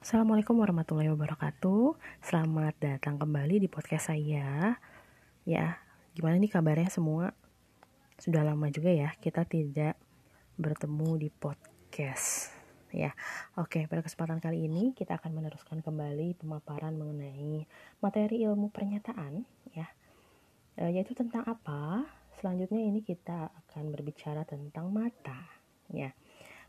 Assalamualaikum 0.00 0.56
warahmatullahi 0.56 1.12
wabarakatuh. 1.12 1.92
Selamat 2.24 2.72
datang 2.80 3.20
kembali 3.20 3.60
di 3.60 3.68
podcast 3.68 4.08
saya. 4.08 4.80
Ya, 5.44 5.76
gimana 6.16 6.40
nih 6.40 6.48
kabarnya 6.48 6.88
semua? 6.88 7.36
Sudah 8.16 8.40
lama 8.40 8.64
juga 8.72 8.88
ya 8.88 9.12
kita 9.20 9.44
tidak 9.44 10.00
bertemu 10.56 11.20
di 11.20 11.28
podcast. 11.28 12.48
Ya, 12.96 13.12
oke. 13.60 13.84
Pada 13.92 14.00
kesempatan 14.00 14.40
kali 14.40 14.72
ini 14.72 14.96
kita 14.96 15.20
akan 15.20 15.36
meneruskan 15.36 15.84
kembali 15.84 16.32
pemaparan 16.40 16.96
mengenai 16.96 17.68
materi 18.00 18.40
ilmu 18.48 18.72
pernyataan. 18.72 19.44
Ya, 19.76 19.92
e, 20.80 20.96
yaitu 20.96 21.12
tentang 21.12 21.44
apa? 21.44 22.08
Selanjutnya 22.40 22.80
ini 22.80 23.04
kita 23.04 23.52
akan 23.52 23.92
berbicara 23.92 24.48
tentang 24.48 24.88
mata. 24.96 25.44
Ya. 25.92 26.16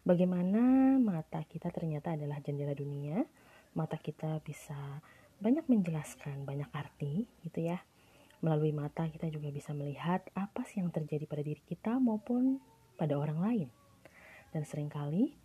Bagaimana 0.01 0.97
mata 0.97 1.45
kita 1.45 1.69
ternyata 1.69 2.17
adalah 2.17 2.41
jendela 2.41 2.73
dunia, 2.73 3.21
mata 3.77 4.01
kita 4.01 4.41
bisa 4.41 4.97
banyak 5.37 5.65
menjelaskan 5.69 6.41
banyak 6.41 6.69
arti 6.73 7.29
gitu 7.45 7.69
ya. 7.69 7.77
Melalui 8.41 8.73
mata 8.73 9.05
kita 9.05 9.29
juga 9.29 9.53
bisa 9.53 9.77
melihat 9.77 10.25
apa 10.33 10.65
sih 10.65 10.81
yang 10.81 10.89
terjadi 10.89 11.29
pada 11.29 11.45
diri 11.45 11.61
kita 11.61 12.01
maupun 12.01 12.57
pada 12.97 13.13
orang 13.13 13.39
lain. 13.45 13.69
Dan 14.49 14.65
sering 14.65 14.89
kali 14.89 15.37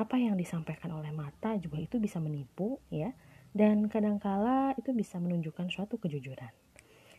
apa 0.00 0.16
yang 0.16 0.40
disampaikan 0.40 0.88
oleh 0.96 1.12
mata 1.12 1.52
juga 1.60 1.76
itu 1.76 2.00
bisa 2.00 2.22
menipu 2.22 2.78
ya 2.88 3.12
dan 3.52 3.90
kadangkala 3.90 4.72
itu 4.80 4.96
bisa 4.96 5.20
menunjukkan 5.20 5.68
suatu 5.68 6.00
kejujuran. 6.00 6.54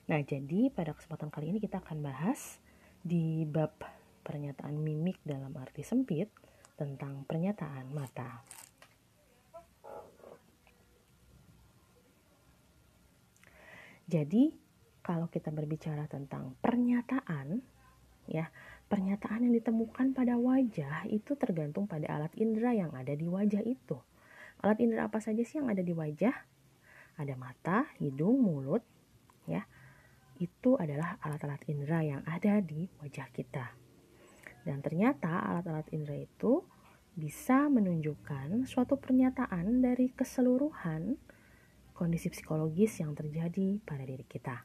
Nah, 0.09 0.19
jadi 0.25 0.73
pada 0.73 0.97
kesempatan 0.97 1.29
kali 1.29 1.53
ini 1.53 1.59
kita 1.61 1.77
akan 1.77 2.01
bahas 2.01 2.57
di 3.05 3.45
bab 3.45 3.98
pernyataan 4.29 4.77
mimik 4.77 5.17
dalam 5.25 5.49
arti 5.57 5.81
sempit 5.81 6.29
tentang 6.77 7.25
pernyataan 7.25 7.89
mata. 7.89 8.45
Jadi, 14.05 14.53
kalau 15.01 15.25
kita 15.29 15.49
berbicara 15.49 16.05
tentang 16.05 16.53
pernyataan, 16.61 17.61
ya, 18.29 18.53
pernyataan 18.89 19.49
yang 19.49 19.53
ditemukan 19.57 20.13
pada 20.13 20.37
wajah 20.37 21.09
itu 21.09 21.33
tergantung 21.33 21.89
pada 21.89 22.05
alat 22.09 22.33
indera 22.37 22.73
yang 22.73 22.93
ada 22.93 23.13
di 23.13 23.25
wajah 23.25 23.65
itu. 23.65 23.97
Alat 24.61 24.77
indera 24.81 25.09
apa 25.09 25.17
saja 25.21 25.41
sih 25.41 25.61
yang 25.61 25.69
ada 25.69 25.81
di 25.81 25.93
wajah? 25.93 26.33
Ada 27.17 27.33
mata, 27.37 27.89
hidung, 27.97 28.41
mulut, 28.41 28.85
ya. 29.45 29.65
Itu 30.41 30.77
adalah 30.77 31.17
alat-alat 31.21 31.65
indera 31.69 32.01
yang 32.01 32.21
ada 32.25 32.61
di 32.61 32.89
wajah 33.01 33.29
kita. 33.29 33.88
Dan 34.69 34.85
ternyata 34.85 35.41
alat-alat 35.49 35.89
indera 35.89 36.21
itu 36.21 36.61
bisa 37.17 37.65
menunjukkan 37.73 38.69
suatu 38.69 39.01
pernyataan 39.01 39.81
dari 39.81 40.13
keseluruhan 40.13 41.17
kondisi 41.97 42.29
psikologis 42.29 43.01
yang 43.01 43.17
terjadi 43.17 43.81
pada 43.81 44.05
diri 44.05 44.21
kita. 44.29 44.61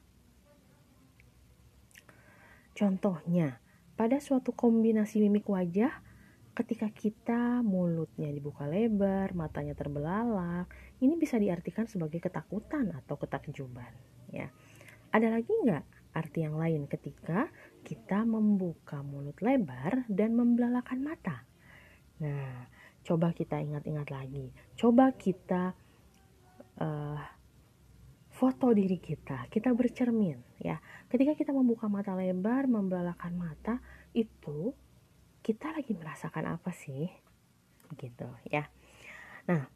Contohnya, 2.76 3.56
pada 3.96 4.20
suatu 4.20 4.52
kombinasi 4.52 5.24
mimik 5.24 5.48
wajah, 5.48 6.04
ketika 6.52 6.92
kita 6.92 7.64
mulutnya 7.64 8.28
dibuka 8.28 8.68
lebar, 8.68 9.32
matanya 9.32 9.72
terbelalak, 9.72 10.68
ini 11.00 11.16
bisa 11.16 11.40
diartikan 11.40 11.88
sebagai 11.88 12.20
ketakutan 12.20 12.92
atau 12.92 13.16
ketakjuban. 13.16 13.90
Ya, 14.28 14.52
ada 15.16 15.32
lagi 15.32 15.48
nggak 15.48 16.12
arti 16.14 16.46
yang 16.46 16.60
lain 16.60 16.86
ketika 16.86 17.48
kita 17.84 18.24
membuka 18.24 19.04
mulut 19.04 19.36
lebar 19.44 20.08
dan 20.08 20.32
membelalakan 20.32 21.04
mata. 21.04 21.44
Nah, 22.24 22.64
coba 23.04 23.36
kita 23.36 23.60
ingat-ingat 23.60 24.08
lagi. 24.08 24.48
Coba 24.72 25.12
kita 25.12 25.76
uh, 26.80 27.20
foto 28.32 28.72
diri 28.72 28.96
kita. 28.98 29.46
Kita 29.52 29.70
bercermin, 29.76 30.40
ya. 30.58 30.80
Ketika 31.06 31.36
kita 31.36 31.52
membuka 31.52 31.86
mata 31.86 32.16
lebar, 32.16 32.66
membelalakan 32.66 33.36
mata, 33.36 33.78
itu 34.16 34.72
kita 35.44 35.76
lagi 35.76 35.92
merasakan 35.92 36.56
apa 36.56 36.72
sih? 36.72 37.06
Gitu, 37.94 38.28
ya. 38.48 38.66
Nah, 39.46 39.68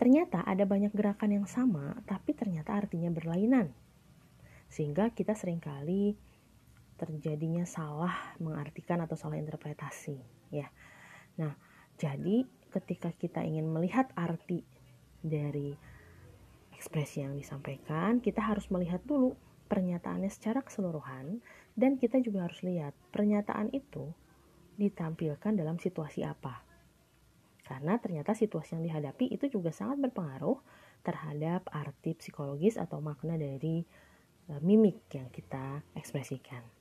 ternyata 0.00 0.42
ada 0.42 0.64
banyak 0.64 0.90
gerakan 0.96 1.42
yang 1.42 1.46
sama, 1.46 2.00
tapi 2.08 2.32
ternyata 2.32 2.74
artinya 2.74 3.12
berlainan. 3.12 3.70
Sehingga 4.72 5.12
kita 5.12 5.36
sering 5.36 5.60
kali 5.60 6.16
terjadinya 6.98 7.62
salah 7.62 8.34
mengartikan 8.42 8.98
atau 9.00 9.14
salah 9.14 9.38
interpretasi 9.38 10.18
ya. 10.50 10.66
Nah, 11.38 11.54
jadi 11.94 12.44
ketika 12.74 13.14
kita 13.14 13.46
ingin 13.46 13.70
melihat 13.70 14.10
arti 14.18 14.66
dari 15.22 15.72
ekspresi 16.74 17.26
yang 17.26 17.34
disampaikan, 17.34 18.22
kita 18.22 18.42
harus 18.42 18.70
melihat 18.70 19.02
dulu 19.06 19.34
pernyataannya 19.66 20.30
secara 20.30 20.62
keseluruhan 20.62 21.42
dan 21.78 21.98
kita 21.98 22.18
juga 22.18 22.46
harus 22.46 22.62
lihat 22.62 22.94
pernyataan 23.14 23.70
itu 23.74 24.14
ditampilkan 24.78 25.58
dalam 25.58 25.76
situasi 25.76 26.22
apa. 26.22 26.62
Karena 27.66 28.00
ternyata 28.00 28.32
situasi 28.32 28.78
yang 28.78 28.84
dihadapi 28.88 29.28
itu 29.28 29.50
juga 29.52 29.74
sangat 29.74 30.08
berpengaruh 30.08 30.56
terhadap 31.04 31.68
arti 31.68 32.16
psikologis 32.16 32.80
atau 32.80 33.02
makna 33.04 33.36
dari 33.36 33.84
e, 34.48 34.52
mimik 34.64 35.04
yang 35.12 35.28
kita 35.28 35.84
ekspresikan. 35.92 36.77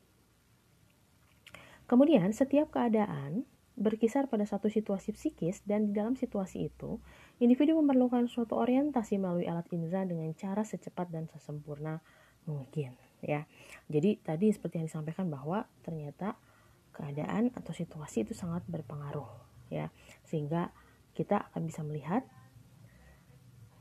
Kemudian, 1.88 2.36
setiap 2.36 2.76
keadaan 2.76 3.48
berkisar 3.78 4.28
pada 4.28 4.44
satu 4.44 4.68
situasi 4.68 5.14
psikis 5.14 5.64
dan 5.64 5.88
di 5.88 5.92
dalam 5.96 6.20
situasi 6.20 6.68
itu, 6.68 7.00
individu 7.40 7.78
memerlukan 7.80 8.28
suatu 8.28 8.58
orientasi 8.58 9.22
melalui 9.22 9.48
alat 9.48 9.70
indera 9.72 10.04
dengan 10.04 10.28
cara 10.36 10.66
secepat 10.68 11.08
dan 11.14 11.32
sesempurna 11.32 12.02
mungkin, 12.44 12.98
ya. 13.24 13.46
Jadi 13.88 14.20
tadi 14.20 14.50
seperti 14.52 14.82
yang 14.84 14.88
disampaikan 14.90 15.30
bahwa 15.32 15.64
ternyata 15.86 16.36
keadaan 16.92 17.54
atau 17.54 17.72
situasi 17.72 18.26
itu 18.26 18.34
sangat 18.34 18.66
berpengaruh, 18.66 19.30
ya. 19.72 19.94
Sehingga 20.26 20.74
kita 21.14 21.54
akan 21.54 21.70
bisa 21.70 21.86
melihat 21.86 22.26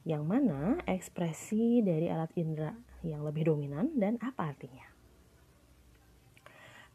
yang 0.07 0.23
mana 0.23 0.79
ekspresi 0.87 1.83
dari 1.83 2.07
alat 2.07 2.31
indera 2.39 2.71
yang 3.03 3.27
lebih 3.27 3.51
dominan 3.51 3.91
dan 3.99 4.21
apa 4.23 4.55
artinya. 4.55 4.96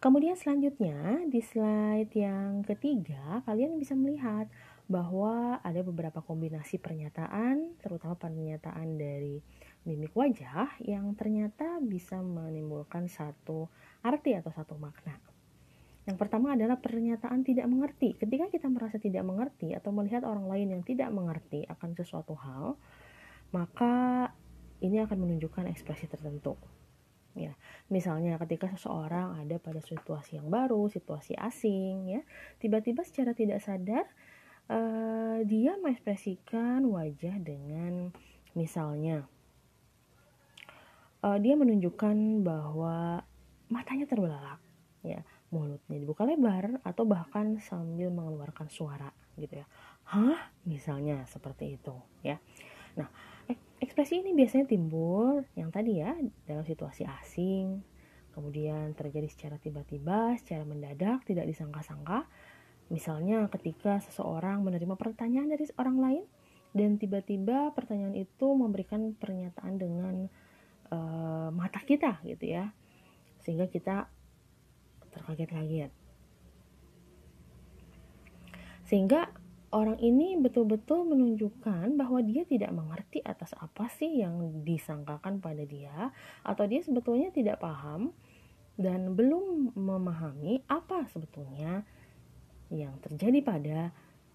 Kemudian 0.01 0.33
selanjutnya 0.33 1.29
di 1.29 1.45
slide 1.45 2.09
yang 2.17 2.65
ketiga 2.65 3.45
kalian 3.45 3.77
bisa 3.77 3.93
melihat 3.93 4.49
bahwa 4.89 5.61
ada 5.61 5.85
beberapa 5.85 6.25
kombinasi 6.25 6.81
pernyataan 6.81 7.77
terutama 7.85 8.17
pernyataan 8.17 8.97
dari 8.97 9.37
mimik 9.85 10.09
wajah 10.17 10.73
yang 10.81 11.13
ternyata 11.13 11.77
bisa 11.85 12.17
menimbulkan 12.17 13.05
satu 13.13 13.69
arti 14.01 14.33
atau 14.33 14.49
satu 14.49 14.73
makna. 14.81 15.21
Yang 16.09 16.17
pertama 16.17 16.57
adalah 16.57 16.81
pernyataan 16.81 17.45
tidak 17.45 17.69
mengerti. 17.69 18.17
Ketika 18.17 18.49
kita 18.49 18.73
merasa 18.73 18.97
tidak 18.97 19.21
mengerti 19.21 19.77
atau 19.77 19.93
melihat 19.93 20.25
orang 20.25 20.49
lain 20.49 20.73
yang 20.73 20.81
tidak 20.81 21.13
mengerti 21.13 21.61
akan 21.69 21.93
sesuatu 21.93 22.33
hal, 22.41 22.73
maka 23.53 24.33
ini 24.81 24.97
akan 24.97 25.29
menunjukkan 25.29 25.69
ekspresi 25.69 26.09
tertentu. 26.09 26.57
Ya, 27.31 27.55
misalnya 27.87 28.35
ketika 28.43 28.67
seseorang 28.75 29.39
ada 29.39 29.55
pada 29.55 29.79
situasi 29.79 30.35
yang 30.35 30.51
baru, 30.51 30.91
situasi 30.91 31.39
asing, 31.39 32.11
ya, 32.11 32.21
tiba-tiba 32.59 33.07
secara 33.07 33.31
tidak 33.31 33.63
sadar 33.63 34.03
uh, 34.67 35.39
dia 35.47 35.79
mengekspresikan 35.79 36.83
wajah 36.91 37.39
dengan 37.39 38.11
misalnya 38.51 39.23
uh, 41.23 41.37
dia 41.39 41.55
menunjukkan 41.55 42.43
bahwa 42.43 43.23
matanya 43.71 44.03
terbelalak, 44.11 44.59
ya, 44.99 45.23
mulutnya 45.55 45.97
dibuka 46.03 46.27
lebar 46.27 46.83
atau 46.83 47.07
bahkan 47.07 47.59
sambil 47.63 48.11
mengeluarkan 48.11 48.67
suara, 48.67 49.15
gitu 49.39 49.63
ya. 49.63 49.67
Hah, 50.03 50.51
misalnya 50.67 51.23
seperti 51.31 51.79
itu, 51.79 51.95
ya. 52.27 52.43
Nah, 52.99 53.07
Ekspresi 53.81 54.21
ini 54.21 54.37
biasanya 54.37 54.69
timbul 54.69 55.41
yang 55.57 55.73
tadi 55.73 56.05
ya 56.05 56.13
dalam 56.45 56.61
situasi 56.61 57.01
asing, 57.01 57.81
kemudian 58.29 58.93
terjadi 58.93 59.25
secara 59.25 59.57
tiba-tiba, 59.57 60.37
secara 60.37 60.61
mendadak, 60.61 61.25
tidak 61.25 61.49
disangka-sangka. 61.49 62.29
Misalnya 62.93 63.49
ketika 63.49 63.97
seseorang 64.05 64.61
menerima 64.61 64.93
pertanyaan 64.93 65.49
dari 65.49 65.65
orang 65.81 65.97
lain 65.97 66.23
dan 66.77 67.01
tiba-tiba 67.01 67.73
pertanyaan 67.73 68.13
itu 68.13 68.53
memberikan 68.53 69.17
pernyataan 69.17 69.73
dengan 69.81 70.29
uh, 70.93 71.49
mata 71.49 71.81
kita 71.81 72.21
gitu 72.21 72.53
ya. 72.53 72.69
Sehingga 73.41 73.65
kita 73.65 74.05
terkaget-kaget. 75.09 75.89
Sehingga 78.85 79.40
orang 79.71 79.97
ini 80.03 80.35
betul-betul 80.35 81.07
menunjukkan 81.07 81.95
bahwa 81.95 82.19
dia 82.19 82.43
tidak 82.43 82.75
mengerti 82.75 83.23
atas 83.23 83.55
apa 83.55 83.87
sih 83.87 84.19
yang 84.19 84.63
disangkakan 84.67 85.39
pada 85.39 85.63
dia 85.63 86.11
atau 86.43 86.63
dia 86.67 86.83
sebetulnya 86.83 87.31
tidak 87.31 87.63
paham 87.63 88.11
dan 88.75 89.15
belum 89.15 89.75
memahami 89.75 90.67
apa 90.67 91.07
sebetulnya 91.07 91.87
yang 92.71 92.99
terjadi 93.03 93.39
pada 93.43 93.77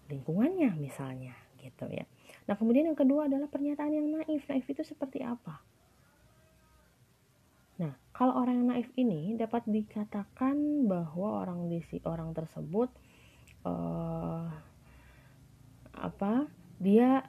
lingkungannya 0.09 0.73
misalnya 0.77 1.33
gitu 1.61 1.89
ya. 1.89 2.05
Nah, 2.47 2.55
kemudian 2.55 2.89
yang 2.89 2.97
kedua 2.97 3.27
adalah 3.27 3.49
pernyataan 3.49 3.93
yang 3.93 4.07
naif. 4.07 4.45
Naif 4.47 4.65
itu 4.69 4.81
seperti 4.85 5.19
apa? 5.25 5.59
Nah, 7.77 7.93
kalau 8.15 8.39
orang 8.39 8.63
yang 8.63 8.67
naif 8.73 8.89
ini 8.97 9.35
dapat 9.37 9.67
dikatakan 9.69 10.87
bahwa 10.87 11.43
orang 11.45 11.69
di 11.69 11.81
orang 12.07 12.33
tersebut 12.33 12.89
uh, 13.67 14.49
apa? 16.01 16.49
Dia 16.77 17.25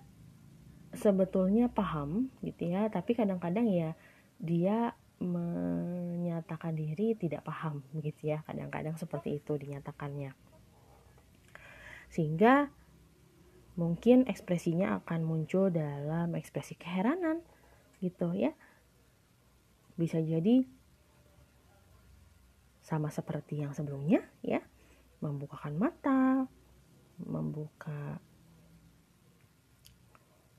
sebetulnya 0.92 1.68
paham 1.68 2.32
gitu 2.40 2.68
ya, 2.68 2.88
tapi 2.88 3.12
kadang-kadang 3.12 3.68
ya 3.68 3.92
dia 4.40 4.96
menyatakan 5.18 6.78
diri 6.78 7.18
tidak 7.18 7.42
paham 7.44 7.82
gitu 7.98 8.32
ya. 8.32 8.44
Kadang-kadang 8.46 8.94
seperti 8.96 9.42
itu 9.42 9.58
dinyatakannya. 9.58 10.32
Sehingga 12.08 12.72
mungkin 13.78 14.26
ekspresinya 14.26 14.98
akan 15.02 15.22
muncul 15.22 15.70
dalam 15.70 16.34
ekspresi 16.34 16.74
keheranan 16.74 17.38
gitu 18.02 18.34
ya 18.34 18.50
bisa 19.94 20.18
jadi 20.18 20.66
sama 22.82 23.14
seperti 23.14 23.62
yang 23.62 23.78
sebelumnya 23.78 24.26
ya 24.42 24.58
membukakan 25.22 25.78
mata 25.78 26.50
membuka 27.22 28.18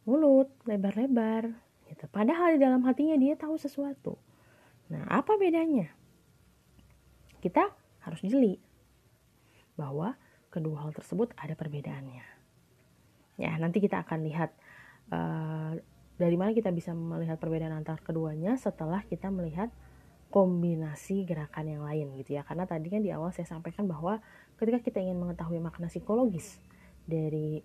mulut 0.09 0.49
lebar-lebar 0.65 1.53
gitu. 1.85 2.09
Padahal 2.09 2.57
di 2.57 2.65
dalam 2.65 2.81
hatinya 2.81 3.13
dia 3.13 3.37
tahu 3.37 3.61
sesuatu. 3.61 4.17
Nah 4.89 5.05
apa 5.05 5.37
bedanya? 5.37 5.93
Kita 7.37 7.69
harus 8.01 8.25
jeli 8.25 8.57
bahwa 9.77 10.17
kedua 10.49 10.81
hal 10.81 10.91
tersebut 10.97 11.29
ada 11.37 11.53
perbedaannya. 11.53 12.25
Ya, 13.39 13.55
nanti 13.55 13.79
kita 13.79 14.03
akan 14.03 14.19
lihat 14.27 14.51
uh, 15.13 15.77
dari 16.19 16.35
mana 16.35 16.51
kita 16.51 16.73
bisa 16.75 16.91
melihat 16.91 17.39
perbedaan 17.39 17.71
antar 17.71 18.03
keduanya 18.03 18.59
setelah 18.59 19.05
kita 19.07 19.31
melihat 19.31 19.71
kombinasi 20.29 21.23
gerakan 21.23 21.65
yang 21.69 21.83
lain 21.87 22.11
gitu 22.19 22.35
ya. 22.35 22.43
Karena 22.43 22.67
tadi 22.67 22.91
kan 22.91 22.99
di 22.99 23.13
awal 23.15 23.31
saya 23.31 23.47
sampaikan 23.47 23.87
bahwa 23.87 24.19
ketika 24.59 24.83
kita 24.83 24.99
ingin 24.99 25.15
mengetahui 25.15 25.63
makna 25.63 25.87
psikologis 25.87 26.59
dari 27.07 27.63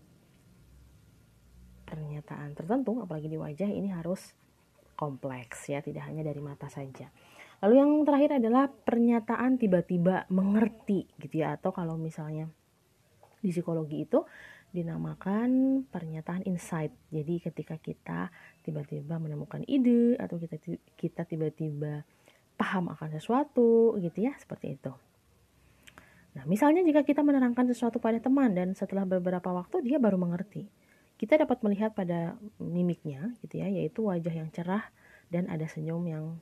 pernyataan 1.84 2.56
tertentu 2.56 2.98
apalagi 3.00 3.28
di 3.28 3.38
wajah 3.38 3.69
ini 3.69 3.92
harus 3.92 4.32
kompleks 4.94 5.69
ya, 5.69 5.82
tidak 5.84 6.06
hanya 6.08 6.25
dari 6.25 6.40
mata 6.40 6.70
saja. 6.70 7.10
Lalu 7.62 7.75
yang 7.81 7.90
terakhir 8.04 8.31
adalah 8.42 8.69
pernyataan 8.69 9.56
tiba-tiba 9.56 10.26
mengerti 10.28 11.08
gitu 11.16 11.40
ya 11.40 11.56
atau 11.56 11.70
kalau 11.70 11.96
misalnya 11.96 12.50
di 13.40 13.52
psikologi 13.52 14.04
itu 14.04 14.25
dinamakan 14.75 15.82
pernyataan 15.86 16.42
insight. 16.50 16.90
Jadi 17.14 17.38
ketika 17.38 17.78
kita 17.78 18.32
tiba-tiba 18.66 19.16
menemukan 19.22 19.62
ide 19.70 20.19
atau 20.19 20.34
kita 20.40 20.58
kita 20.98 21.22
tiba-tiba 21.22 22.02
paham 22.58 22.90
akan 22.90 23.08
sesuatu 23.14 23.94
gitu 24.02 24.19
ya, 24.26 24.34
seperti 24.34 24.75
itu. 24.75 24.92
Nah, 26.34 26.42
misalnya 26.50 26.82
jika 26.82 27.06
kita 27.06 27.22
menerangkan 27.22 27.70
sesuatu 27.70 28.02
pada 28.02 28.19
teman 28.19 28.50
dan 28.58 28.75
setelah 28.75 29.06
beberapa 29.06 29.54
waktu 29.54 29.86
dia 29.86 30.02
baru 30.02 30.19
mengerti. 30.19 30.66
Kita 31.25 31.41
dapat 31.41 31.65
melihat 31.65 31.97
pada 31.97 32.37
mimiknya 32.61 33.32
gitu 33.41 33.65
ya, 33.65 33.73
yaitu 33.73 34.05
wajah 34.05 34.44
yang 34.44 34.53
cerah 34.53 34.85
dan 35.32 35.49
ada 35.49 35.65
senyum 35.65 36.05
yang 36.05 36.37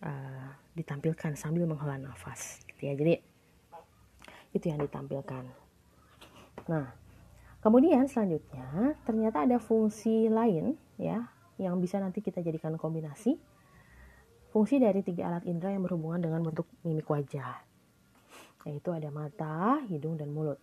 uh, 0.00 0.48
ditampilkan 0.72 1.36
sambil 1.36 1.68
menghela 1.68 2.00
nafas 2.00 2.64
gitu 2.72 2.88
ya. 2.88 2.96
Jadi 2.96 3.20
itu 4.56 4.64
yang 4.64 4.80
ditampilkan. 4.80 5.44
Nah, 6.72 6.88
Kemudian 7.58 8.06
selanjutnya 8.06 8.94
ternyata 9.02 9.42
ada 9.42 9.58
fungsi 9.58 10.30
lain 10.30 10.78
ya 10.94 11.26
yang 11.58 11.82
bisa 11.82 11.98
nanti 11.98 12.22
kita 12.22 12.38
jadikan 12.38 12.78
kombinasi. 12.78 13.34
Fungsi 14.54 14.78
dari 14.78 15.02
tiga 15.02 15.26
alat 15.26 15.44
indera 15.44 15.74
yang 15.74 15.82
berhubungan 15.82 16.22
dengan 16.22 16.40
bentuk 16.46 16.70
mimik 16.86 17.10
wajah. 17.10 17.58
Yaitu 18.62 18.94
ada 18.94 19.10
mata, 19.10 19.82
hidung, 19.90 20.14
dan 20.14 20.30
mulut. 20.30 20.62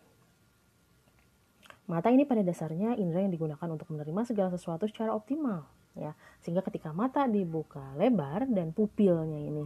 Mata 1.86 2.10
ini 2.10 2.26
pada 2.26 2.42
dasarnya 2.42 2.98
indera 2.98 3.22
yang 3.22 3.30
digunakan 3.30 3.68
untuk 3.70 3.94
menerima 3.94 4.26
segala 4.26 4.50
sesuatu 4.50 4.90
secara 4.90 5.14
optimal 5.14 5.70
ya. 5.94 6.18
Sehingga 6.42 6.66
ketika 6.66 6.90
mata 6.90 7.30
dibuka 7.30 7.94
lebar 7.94 8.50
dan 8.50 8.74
pupilnya 8.74 9.38
ini 9.38 9.66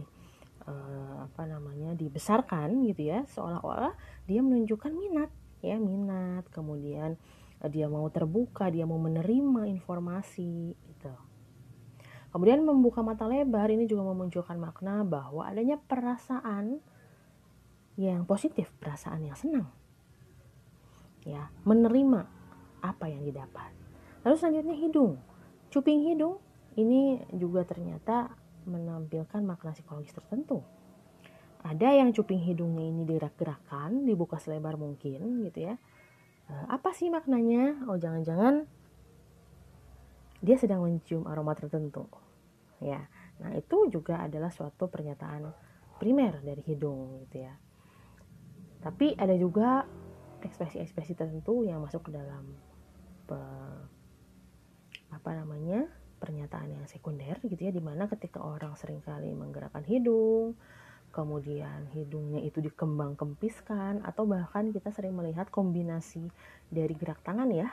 eh, 0.68 1.16
apa 1.24 1.48
namanya 1.48 1.96
dibesarkan 1.96 2.84
gitu 2.92 3.08
ya, 3.08 3.24
seolah-olah 3.24 3.96
dia 4.28 4.44
menunjukkan 4.44 4.92
minat 4.92 5.32
ya 5.64 5.80
minat. 5.80 6.44
Kemudian 6.52 7.16
eh, 7.64 7.70
dia 7.72 7.88
mau 7.88 8.04
terbuka 8.12 8.68
dia 8.68 8.84
mau 8.84 9.00
menerima 9.00 9.64
informasi 9.80 10.76
gitu. 10.76 11.14
Kemudian 12.36 12.62
membuka 12.62 13.00
mata 13.00 13.24
lebar 13.24 13.72
ini 13.72 13.88
juga 13.88 14.04
memunculkan 14.06 14.60
makna 14.60 15.08
bahwa 15.08 15.48
adanya 15.48 15.80
perasaan 15.80 16.84
yang 17.98 18.28
positif 18.28 18.70
perasaan 18.78 19.24
yang 19.24 19.34
senang 19.34 19.79
ya 21.24 21.48
menerima 21.64 22.20
apa 22.80 23.06
yang 23.08 23.24
didapat. 23.24 23.72
Lalu 24.24 24.36
selanjutnya 24.36 24.76
hidung. 24.76 25.12
Cuping 25.70 26.00
hidung 26.10 26.40
ini 26.76 27.20
juga 27.36 27.64
ternyata 27.64 28.32
menampilkan 28.68 29.40
makna 29.44 29.72
psikologis 29.72 30.12
tertentu. 30.12 30.60
Ada 31.60 32.00
yang 32.00 32.16
cuping 32.16 32.40
hidungnya 32.40 32.88
ini 32.88 33.04
digerak-gerakan 33.04 34.08
dibuka 34.08 34.40
selebar 34.40 34.80
mungkin 34.80 35.44
gitu 35.44 35.68
ya. 35.68 35.76
Eh, 36.48 36.66
apa 36.72 36.96
sih 36.96 37.12
maknanya? 37.12 37.84
Oh 37.88 38.00
jangan-jangan 38.00 38.64
dia 40.40 40.56
sedang 40.56 40.80
mencium 40.80 41.28
aroma 41.28 41.52
tertentu 41.52 42.08
ya. 42.80 43.04
Nah 43.44 43.52
itu 43.56 43.92
juga 43.92 44.24
adalah 44.24 44.48
suatu 44.48 44.88
pernyataan 44.88 45.52
primer 46.00 46.40
dari 46.40 46.64
hidung 46.64 47.20
gitu 47.28 47.44
ya. 47.44 47.52
Tapi 48.80 49.12
ada 49.20 49.36
juga 49.36 49.84
ekspresi-ekspresi 50.46 51.16
tertentu 51.16 51.64
yang 51.66 51.82
masuk 51.84 52.08
ke 52.08 52.10
dalam 52.14 52.44
pe, 53.28 53.38
apa 55.10 55.30
namanya 55.36 55.88
pernyataan 56.20 56.76
yang 56.80 56.84
sekunder 56.86 57.40
gitu 57.44 57.58
ya 57.58 57.72
di 57.72 57.80
mana 57.80 58.06
ketika 58.06 58.44
orang 58.44 58.76
sering 58.76 59.00
kali 59.00 59.32
menggerakkan 59.32 59.82
hidung 59.84 60.54
kemudian 61.10 61.90
hidungnya 61.90 62.38
itu 62.44 62.62
dikembang 62.62 63.18
kempiskan 63.18 64.04
atau 64.06 64.28
bahkan 64.28 64.70
kita 64.70 64.94
sering 64.94 65.16
melihat 65.16 65.50
kombinasi 65.50 66.30
dari 66.70 66.94
gerak 66.94 67.18
tangan 67.26 67.50
ya 67.50 67.66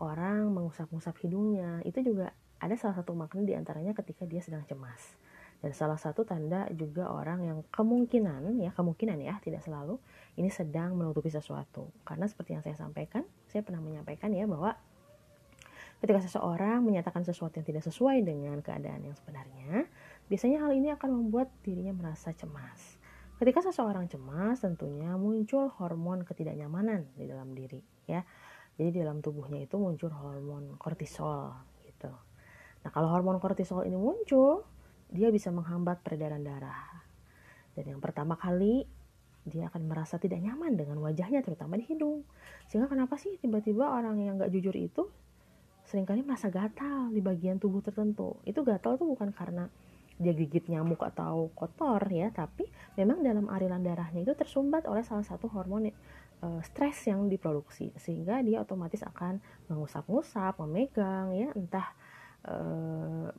orang 0.00 0.50
mengusap-ngusap 0.50 1.14
hidungnya 1.22 1.84
itu 1.86 2.00
juga 2.02 2.34
ada 2.60 2.76
salah 2.76 2.96
satu 3.00 3.16
makna 3.16 3.44
di 3.44 3.56
antaranya 3.56 3.96
ketika 3.96 4.28
dia 4.28 4.44
sedang 4.44 4.64
cemas. 4.68 5.16
Dan 5.60 5.76
salah 5.76 6.00
satu 6.00 6.24
tanda 6.24 6.64
juga 6.72 7.12
orang 7.12 7.44
yang 7.44 7.58
kemungkinan 7.68 8.60
ya 8.64 8.72
kemungkinan 8.72 9.20
ya 9.20 9.36
tidak 9.44 9.60
selalu 9.60 10.00
ini 10.38 10.52
sedang 10.52 10.94
menutupi 10.94 11.32
sesuatu 11.32 11.90
karena 12.06 12.28
seperti 12.28 12.54
yang 12.54 12.62
saya 12.62 12.76
sampaikan 12.78 13.26
saya 13.50 13.66
pernah 13.66 13.82
menyampaikan 13.82 14.30
ya 14.30 14.46
bahwa 14.46 14.76
ketika 15.98 16.20
seseorang 16.22 16.84
menyatakan 16.84 17.26
sesuatu 17.26 17.60
yang 17.60 17.66
tidak 17.66 17.84
sesuai 17.84 18.22
dengan 18.24 18.58
keadaan 18.62 19.04
yang 19.04 19.16
sebenarnya 19.16 19.88
Biasanya 20.30 20.62
hal 20.62 20.70
ini 20.78 20.94
akan 20.94 21.10
membuat 21.10 21.50
dirinya 21.66 21.90
merasa 21.90 22.30
cemas. 22.30 23.02
Ketika 23.42 23.66
seseorang 23.66 24.06
cemas, 24.06 24.62
tentunya 24.62 25.18
muncul 25.18 25.66
hormon 25.74 26.22
ketidaknyamanan 26.22 27.10
di 27.18 27.26
dalam 27.26 27.50
diri, 27.50 27.82
ya. 28.06 28.22
Jadi 28.78 28.94
di 28.94 28.98
dalam 29.02 29.18
tubuhnya 29.18 29.66
itu 29.66 29.74
muncul 29.74 30.06
hormon 30.14 30.78
kortisol, 30.78 31.50
gitu. 31.82 32.14
Nah, 32.86 32.90
kalau 32.94 33.10
hormon 33.10 33.42
kortisol 33.42 33.82
ini 33.82 33.98
muncul, 33.98 34.62
dia 35.10 35.34
bisa 35.34 35.50
menghambat 35.50 35.98
peredaran 36.06 36.46
darah. 36.46 37.02
Dan 37.74 37.98
yang 37.98 37.98
pertama 37.98 38.38
kali 38.38 38.86
dia 39.48 39.72
akan 39.72 39.88
merasa 39.88 40.20
tidak 40.20 40.44
nyaman 40.44 40.76
dengan 40.76 41.00
wajahnya 41.00 41.40
terutama 41.40 41.80
di 41.80 41.88
hidung. 41.88 42.26
Sehingga 42.68 42.92
kenapa 42.92 43.16
sih 43.16 43.40
tiba-tiba 43.40 43.88
orang 43.88 44.20
yang 44.20 44.36
gak 44.36 44.52
jujur 44.52 44.74
itu 44.76 45.08
sering 45.88 46.06
kali 46.06 46.22
merasa 46.22 46.52
gatal 46.52 47.08
di 47.10 47.24
bagian 47.24 47.56
tubuh 47.56 47.80
tertentu? 47.80 48.36
Itu 48.44 48.60
gatal 48.62 49.00
tuh 49.00 49.08
bukan 49.08 49.32
karena 49.32 49.66
dia 50.20 50.36
gigit 50.36 50.68
nyamuk 50.68 51.00
atau 51.00 51.48
kotor 51.56 52.04
ya 52.12 52.28
tapi 52.28 52.68
memang 53.00 53.24
dalam 53.24 53.48
aliran 53.48 53.80
darahnya 53.80 54.20
itu 54.20 54.36
tersumbat 54.36 54.84
oleh 54.84 55.00
salah 55.00 55.24
satu 55.24 55.48
hormon 55.48 55.88
e, 55.88 55.94
stres 56.60 57.08
yang 57.08 57.24
diproduksi. 57.32 57.96
Sehingga 57.96 58.44
dia 58.44 58.60
otomatis 58.60 59.00
akan 59.00 59.40
mengusap-ngusap 59.72 60.60
memegang 60.60 61.32
ya 61.32 61.48
entah 61.56 61.88
e, 62.44 62.54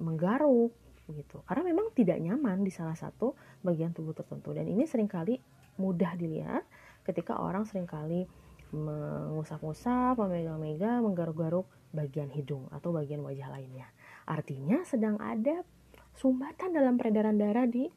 menggaruk 0.02 0.74
gitu. 1.14 1.46
Karena 1.46 1.70
memang 1.70 1.94
tidak 1.94 2.18
nyaman 2.18 2.66
di 2.66 2.74
salah 2.74 2.98
satu 2.98 3.38
bagian 3.62 3.94
tubuh 3.94 4.18
tertentu. 4.18 4.50
Dan 4.50 4.66
ini 4.66 4.90
sering 4.90 5.06
kali 5.08 5.38
mudah 5.82 6.14
dilihat 6.14 6.62
ketika 7.02 7.42
orang 7.42 7.66
sering 7.66 7.90
kali 7.90 8.30
mengusap-ngusap, 8.72 10.16
memegang-megang, 10.22 11.02
menggaruk-garuk 11.02 11.66
bagian 11.92 12.30
hidung 12.30 12.70
atau 12.72 12.94
bagian 12.94 13.20
wajah 13.26 13.50
lainnya. 13.50 13.90
Artinya 14.30 14.86
sedang 14.86 15.18
ada 15.18 15.66
sumbatan 16.16 16.72
dalam 16.72 16.96
peredaran 16.96 17.36
darah 17.36 17.66
di 17.66 17.90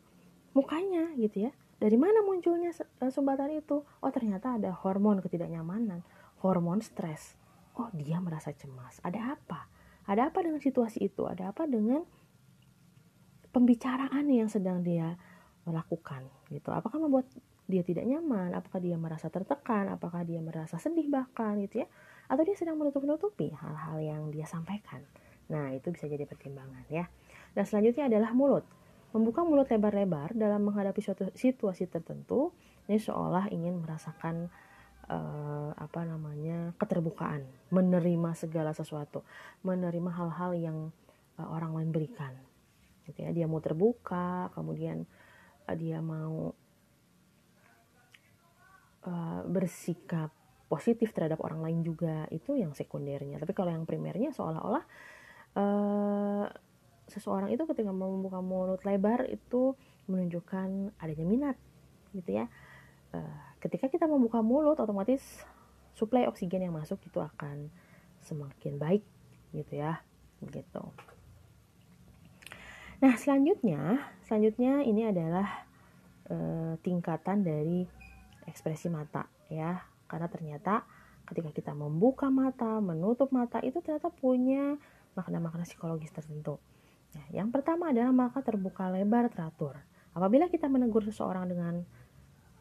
mukanya 0.56 1.12
gitu 1.20 1.46
ya. 1.46 1.52
Dari 1.78 2.00
mana 2.00 2.24
munculnya 2.24 2.72
eh, 2.72 3.12
sumbatan 3.12 3.54
itu? 3.54 3.84
Oh 3.84 4.10
ternyata 4.10 4.56
ada 4.56 4.72
hormon 4.72 5.20
ketidaknyamanan, 5.20 6.02
hormon 6.42 6.80
stres 6.82 7.38
oh 7.74 7.90
dia 7.94 8.22
merasa 8.22 8.54
cemas 8.54 9.02
ada 9.02 9.34
apa 9.34 9.66
ada 10.06 10.30
apa 10.30 10.38
dengan 10.46 10.62
situasi 10.62 11.10
itu 11.10 11.26
ada 11.26 11.50
apa 11.50 11.66
dengan 11.66 12.06
pembicaraan 13.50 14.26
yang 14.30 14.50
sedang 14.50 14.82
dia 14.82 15.18
melakukan 15.66 16.26
gitu 16.50 16.70
apakah 16.70 17.02
membuat 17.02 17.26
dia 17.64 17.80
tidak 17.80 18.04
nyaman 18.04 18.52
apakah 18.52 18.80
dia 18.80 18.97
merasa 19.00 19.33
tertekan 19.33 19.88
apakah 19.88 20.21
dia 20.21 20.40
merasa 20.44 20.76
sedih 20.76 21.09
bahkan 21.09 21.56
gitu 21.64 21.85
ya 21.85 21.88
atau 22.28 22.42
dia 22.44 22.56
sedang 22.56 22.76
menutup-nutupi 22.80 23.52
hal-hal 23.52 23.97
yang 24.00 24.23
dia 24.33 24.49
sampaikan. 24.49 25.04
Nah 25.52 25.73
itu 25.76 25.92
bisa 25.92 26.09
jadi 26.09 26.25
pertimbangan 26.25 26.85
ya. 26.88 27.04
Dan 27.52 27.64
selanjutnya 27.68 28.09
adalah 28.09 28.33
mulut. 28.33 28.64
Membuka 29.12 29.47
mulut 29.47 29.68
lebar-lebar 29.71 30.35
dalam 30.35 30.66
menghadapi 30.66 30.99
suatu 30.99 31.30
situasi 31.37 31.87
tertentu 31.87 32.50
ini 32.90 32.99
seolah 32.99 33.52
ingin 33.52 33.78
merasakan 33.78 34.50
uh, 35.06 35.71
apa 35.76 36.02
namanya 36.04 36.73
keterbukaan 36.80 37.44
menerima 37.71 38.30
segala 38.37 38.75
sesuatu 38.75 39.23
menerima 39.62 40.11
hal-hal 40.11 40.52
yang 40.56 40.78
uh, 41.38 41.49
orang 41.49 41.76
lain 41.76 41.90
berikan. 41.94 42.35
Gitu 43.04 43.23
ya 43.23 43.30
dia 43.30 43.47
mau 43.47 43.61
terbuka 43.61 44.50
kemudian 44.56 45.04
uh, 45.68 45.76
dia 45.76 46.00
mau 46.00 46.56
uh, 49.04 49.40
bersikap 49.46 50.32
positif 50.66 51.12
terhadap 51.12 51.38
orang 51.44 51.61
lain 51.61 51.80
juga 51.84 52.26
itu 52.32 52.56
yang 52.56 52.73
sekundernya. 52.75 53.38
Tapi 53.38 53.52
kalau 53.52 53.70
yang 53.70 53.84
primernya 53.87 54.32
seolah-olah 54.32 54.84
uh, 55.56 56.44
seseorang 57.06 57.52
itu 57.52 57.62
ketika 57.68 57.92
membuka 57.92 58.40
mulut 58.40 58.80
lebar 58.82 59.28
itu 59.28 59.76
menunjukkan 60.08 60.99
adanya 60.99 61.25
minat 61.25 61.56
gitu 62.16 62.42
ya. 62.42 62.49
Uh, 63.14 63.38
ketika 63.62 63.88
kita 63.88 64.04
membuka 64.11 64.42
mulut 64.44 64.76
otomatis 64.76 65.23
suplai 65.94 66.26
oksigen 66.26 66.66
yang 66.66 66.75
masuk 66.75 66.99
itu 67.06 67.23
akan 67.23 67.70
semakin 68.20 68.76
baik 68.76 69.04
gitu 69.54 69.78
ya 69.78 70.02
gitu 70.42 70.82
nah 72.99 73.14
selanjutnya 73.14 74.02
selanjutnya 74.26 74.82
ini 74.82 75.06
adalah 75.06 75.64
uh, 76.28 76.75
tingkatan 76.82 77.46
dari 77.46 77.87
ekspresi 78.48 78.92
mata 78.92 79.28
ya. 79.48 79.84
Karena 80.08 80.28
ternyata 80.28 80.84
ketika 81.24 81.50
kita 81.50 81.72
membuka 81.72 82.28
mata 82.28 82.78
menutup 82.84 83.32
mata 83.32 83.60
itu 83.64 83.80
ternyata 83.80 84.12
punya 84.12 84.76
makna-makna 85.16 85.64
psikologis 85.64 86.12
tertentu. 86.12 86.60
Ya, 87.14 87.42
yang 87.42 87.54
pertama 87.54 87.94
adalah 87.94 88.10
maka 88.10 88.42
terbuka 88.42 88.90
lebar 88.90 89.30
teratur. 89.30 89.78
Apabila 90.14 90.50
kita 90.50 90.66
menegur 90.66 91.02
seseorang 91.06 91.46
dengan 91.46 91.82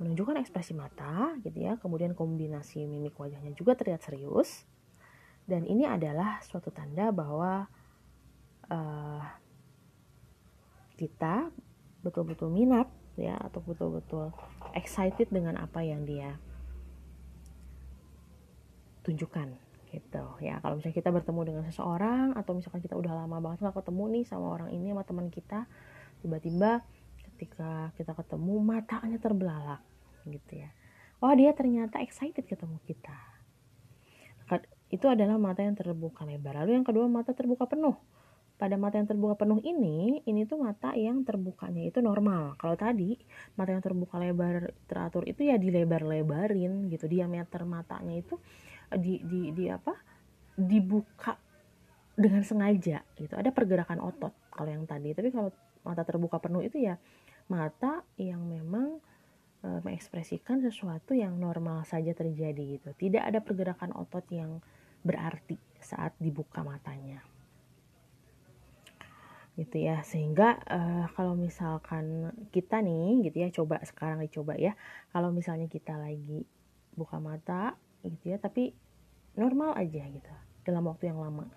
menunjukkan 0.01 0.41
ekspresi 0.41 0.73
mata 0.73 1.37
gitu 1.45 1.63
ya 1.63 1.77
kemudian 1.77 2.17
kombinasi 2.17 2.83
mimik 2.89 3.13
wajahnya 3.13 3.53
juga 3.53 3.77
terlihat 3.77 4.01
serius 4.01 4.65
dan 5.45 5.67
ini 5.69 5.85
adalah 5.85 6.41
suatu 6.41 6.73
tanda 6.73 7.13
bahwa 7.13 7.67
uh, 8.67 9.23
kita 10.97 11.51
betul-betul 12.01 12.49
minat 12.49 12.89
ya 13.13 13.37
atau 13.37 13.61
betul-betul 13.61 14.33
excited 14.73 15.29
dengan 15.29 15.61
apa 15.61 15.85
yang 15.85 16.01
dia 16.05 16.41
tunjukkan 19.05 19.53
gitu. 19.93 20.25
Ya 20.41 20.57
kalau 20.63 20.81
misalnya 20.81 20.97
kita 20.97 21.09
bertemu 21.13 21.41
dengan 21.53 21.63
seseorang 21.69 22.33
atau 22.33 22.57
misalkan 22.57 22.81
kita 22.81 22.97
udah 22.97 23.13
lama 23.13 23.37
banget 23.37 23.61
nggak 23.61 23.77
ketemu 23.83 24.03
nih 24.09 24.23
sama 24.25 24.47
orang 24.49 24.69
ini 24.73 24.89
sama 24.89 25.03
teman 25.05 25.27
kita 25.29 25.69
tiba-tiba 26.25 26.81
ketika 27.21 27.93
kita 27.99 28.17
ketemu 28.17 28.53
matanya 28.63 29.19
terbelalak 29.21 29.81
gitu 30.25 30.65
ya. 30.65 30.73
Oh 31.21 31.31
dia 31.37 31.53
ternyata 31.53 32.01
excited 32.01 32.47
ketemu 32.47 32.81
kita. 32.89 33.15
Itu 34.93 35.09
adalah 35.09 35.41
mata 35.41 35.65
yang 35.65 35.73
terbuka 35.73 36.25
lebar. 36.25 36.61
Lalu 36.63 36.77
yang 36.81 36.85
kedua 36.85 37.05
mata 37.09 37.33
terbuka 37.33 37.65
penuh 37.69 37.97
pada 38.63 38.79
mata 38.79 38.95
yang 38.95 39.11
terbuka 39.11 39.43
penuh 39.43 39.59
ini, 39.59 40.23
ini 40.23 40.47
tuh 40.47 40.63
mata 40.63 40.95
yang 40.95 41.27
terbukanya 41.27 41.83
itu 41.83 41.99
normal. 41.99 42.55
Kalau 42.55 42.79
tadi 42.79 43.19
mata 43.59 43.75
yang 43.75 43.83
terbuka 43.83 44.15
lebar 44.15 44.71
teratur 44.87 45.27
itu 45.27 45.43
ya 45.51 45.59
dilebar-lebarin 45.59 46.87
gitu, 46.87 47.11
diameter 47.11 47.67
matanya 47.67 48.23
itu 48.23 48.39
di 48.95 49.19
di 49.27 49.51
di 49.51 49.67
apa? 49.67 49.91
dibuka 50.55 51.35
dengan 52.15 52.39
sengaja 52.47 53.03
gitu. 53.19 53.35
Ada 53.35 53.51
pergerakan 53.51 53.99
otot 53.99 54.31
kalau 54.47 54.71
yang 54.71 54.87
tadi. 54.87 55.11
Tapi 55.11 55.27
kalau 55.27 55.51
mata 55.83 56.07
terbuka 56.07 56.39
penuh 56.39 56.63
itu 56.63 56.79
ya 56.79 56.95
mata 57.51 58.07
yang 58.15 58.47
memang 58.47 59.03
e, 59.59 59.83
mengekspresikan 59.83 60.63
sesuatu 60.63 61.11
yang 61.11 61.35
normal 61.35 61.83
saja 61.83 62.15
terjadi 62.15 62.79
gitu. 62.79 62.95
Tidak 62.95 63.19
ada 63.19 63.43
pergerakan 63.43 63.91
otot 63.91 64.23
yang 64.31 64.63
berarti 65.03 65.59
saat 65.83 66.15
dibuka 66.15 66.63
matanya 66.63 67.32
gitu 69.53 69.77
ya. 69.77 70.01
Sehingga 70.01 70.57
uh, 70.65 71.05
kalau 71.13 71.37
misalkan 71.37 72.33
kita 72.49 72.81
nih 72.81 73.29
gitu 73.29 73.37
ya 73.37 73.49
coba 73.53 73.81
sekarang 73.85 74.21
dicoba 74.25 74.57
ya. 74.57 74.73
Kalau 75.13 75.29
misalnya 75.29 75.69
kita 75.69 75.97
lagi 75.97 76.45
buka 76.93 77.17
mata 77.17 77.73
gitu 78.05 78.35
ya 78.35 78.37
tapi 78.37 78.75
normal 79.33 79.73
aja 79.79 80.05
gitu 80.05 80.33
dalam 80.65 80.83
waktu 80.89 81.13
yang 81.13 81.21
lama. 81.21 81.49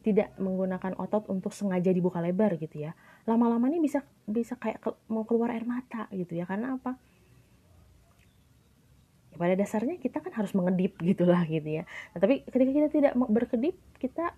Tidak 0.00 0.40
menggunakan 0.40 0.96
otot 0.96 1.28
untuk 1.28 1.52
sengaja 1.52 1.92
dibuka 1.92 2.24
lebar 2.24 2.56
gitu 2.56 2.88
ya. 2.88 2.96
Lama-lama 3.28 3.68
nih 3.68 3.84
bisa 3.84 4.00
bisa 4.24 4.56
kayak 4.56 4.80
ke, 4.80 4.90
mau 5.12 5.28
keluar 5.28 5.52
air 5.52 5.68
mata 5.68 6.08
gitu 6.08 6.34
ya. 6.40 6.48
Karena 6.48 6.80
apa? 6.80 6.96
Ya, 9.28 9.36
pada 9.36 9.54
dasarnya 9.60 10.00
kita 10.00 10.24
kan 10.24 10.32
harus 10.32 10.56
mengedip 10.56 10.96
gitulah 11.04 11.44
gitu 11.44 11.68
ya. 11.68 11.84
Nah, 12.16 12.18
tapi 12.18 12.48
ketika 12.48 12.72
kita 12.72 12.88
tidak 12.88 13.12
berkedip 13.28 13.76
kita 14.00 14.32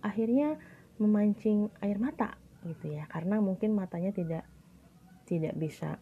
akhirnya 0.00 0.56
memancing 0.98 1.70
air 1.82 1.98
mata 1.98 2.34
gitu 2.66 2.92
ya. 2.92 3.06
Karena 3.10 3.38
mungkin 3.38 3.74
matanya 3.74 4.10
tidak 4.14 4.44
tidak 5.24 5.54
bisa 5.54 5.98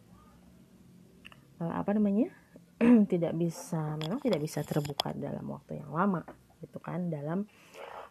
uh, 1.61 1.75
apa 1.77 1.97
namanya? 1.97 2.33
Tidak 3.13 3.33
bisa 3.33 3.97
memang 3.97 4.21
tidak 4.21 4.37
bisa 4.37 4.61
terbuka 4.61 5.17
dalam 5.17 5.49
waktu 5.49 5.81
yang 5.81 5.97
lama 5.97 6.21
gitu 6.61 6.77
kan 6.77 7.09
dalam 7.09 7.49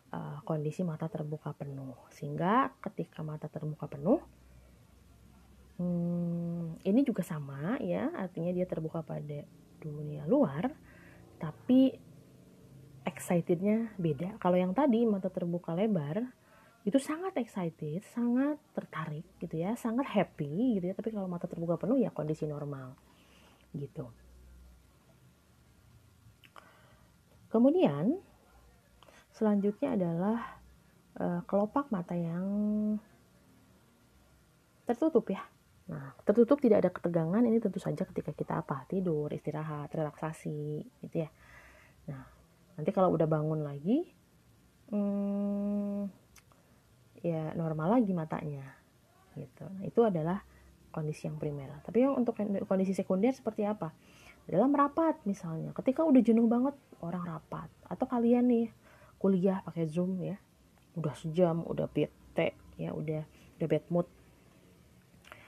uh, 0.09 0.41
kondisi 0.41 0.81
mata 0.81 1.05
terbuka 1.05 1.53
penuh. 1.53 1.93
Sehingga 2.09 2.73
ketika 2.81 3.21
mata 3.21 3.45
terbuka 3.45 3.85
penuh 3.85 4.17
hmm, 5.77 6.81
ini 6.81 7.01
juga 7.05 7.21
sama 7.21 7.77
ya 7.77 8.09
artinya 8.17 8.49
dia 8.49 8.65
terbuka 8.65 9.05
pada 9.05 9.45
dunia 9.77 10.25
luar 10.25 10.73
tapi 11.37 11.93
excitednya 13.05 13.93
beda. 14.01 14.41
Kalau 14.41 14.57
yang 14.57 14.73
tadi 14.73 15.05
mata 15.05 15.29
terbuka 15.29 15.77
lebar 15.77 16.25
itu 16.85 17.01
sangat 17.01 17.33
excited, 17.41 18.05
sangat 18.13 18.61
tertarik 18.77 19.25
gitu 19.41 19.57
ya, 19.57 19.73
sangat 19.73 20.05
happy 20.05 20.77
gitu 20.77 20.85
ya. 20.85 20.93
Tapi 20.93 21.09
kalau 21.09 21.25
mata 21.25 21.49
terbuka 21.49 21.81
penuh 21.81 21.97
ya 21.97 22.13
kondisi 22.13 22.45
normal 22.45 22.93
gitu. 23.73 24.05
Kemudian 27.49 28.21
selanjutnya 29.33 29.97
adalah 29.97 30.61
uh, 31.17 31.41
kelopak 31.49 31.89
mata 31.89 32.13
yang 32.13 32.45
tertutup 34.85 35.25
ya. 35.33 35.41
Nah, 35.85 36.13
tertutup 36.25 36.61
tidak 36.61 36.85
ada 36.85 36.89
ketegangan 36.93 37.45
ini 37.45 37.57
tentu 37.61 37.81
saja 37.81 38.05
ketika 38.05 38.33
kita 38.33 38.61
apa? 38.61 38.85
Tidur, 38.85 39.33
istirahat, 39.33 39.89
relaksasi 39.89 40.85
gitu 41.01 41.15
ya. 41.25 41.29
Nah, 42.09 42.21
nanti 42.77 42.89
kalau 42.93 43.13
udah 43.13 43.25
bangun 43.25 43.65
lagi 43.65 44.05
hmm, 44.91 45.54
ya 47.25 47.57
normal 47.57 47.97
lagi 47.97 48.13
matanya 48.13 48.61
gitu. 49.33 49.65
Nah, 49.65 49.81
itu 49.81 49.99
adalah 50.05 50.45
kondisi 50.93 51.25
yang 51.25 51.41
primer. 51.41 51.81
Tapi 51.81 52.05
yang 52.05 52.13
untuk 52.13 52.37
kondisi 52.69 52.93
sekunder 52.93 53.33
seperti 53.33 53.65
apa? 53.65 53.89
Dalam 54.45 54.69
rapat 54.71 55.19
misalnya. 55.25 55.73
Ketika 55.73 56.05
udah 56.05 56.21
jenuh 56.21 56.45
banget 56.45 56.77
orang 57.01 57.25
rapat. 57.25 57.67
Atau 57.89 58.05
kalian 58.05 58.45
nih 58.45 58.67
kuliah 59.17 59.65
pakai 59.65 59.89
zoom 59.89 60.21
ya. 60.21 60.37
Udah 60.95 61.17
sejam 61.17 61.65
udah 61.65 61.89
bete 61.89 62.55
ya 62.77 62.93
udah 62.93 63.25
udah 63.57 63.67
bad 63.67 63.85
mood. 63.89 64.07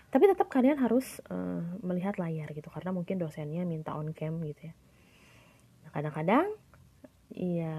Tapi 0.07 0.23
tetap 0.25 0.49
kalian 0.49 0.81
harus 0.81 1.21
uh, 1.29 1.61
melihat 1.85 2.17
layar 2.17 2.49
gitu. 2.51 2.67
Karena 2.73 2.89
mungkin 2.89 3.21
dosennya 3.21 3.63
minta 3.63 3.93
on 3.93 4.11
cam 4.17 4.41
gitu 4.43 4.73
ya. 4.73 4.73
Nah, 5.85 5.89
kadang-kadang 5.93 6.47
iya 7.31 7.77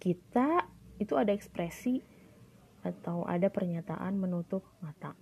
kita 0.00 0.75
itu 0.96 1.12
ada 1.16 1.32
ekspresi 1.32 2.00
atau 2.86 3.26
ada 3.26 3.50
pernyataan 3.50 4.14
menutup 4.16 4.62
mata. 4.78 5.12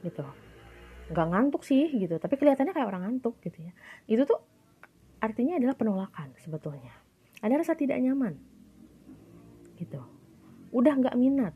Gitu. 0.00 0.22
Nggak 1.10 1.26
ngantuk 1.32 1.62
sih 1.66 1.90
gitu. 1.90 2.16
Tapi 2.16 2.34
kelihatannya 2.38 2.72
kayak 2.72 2.88
orang 2.88 3.02
ngantuk 3.06 3.38
gitu 3.42 3.66
ya. 3.66 3.72
Itu 4.06 4.22
tuh 4.24 4.38
artinya 5.18 5.58
adalah 5.58 5.74
penolakan 5.74 6.34
sebetulnya. 6.38 6.94
Ada 7.42 7.60
rasa 7.60 7.74
tidak 7.74 7.98
nyaman. 7.98 8.38
Gitu. 9.76 10.00
Udah 10.70 10.94
nggak 10.94 11.18
minat. 11.18 11.54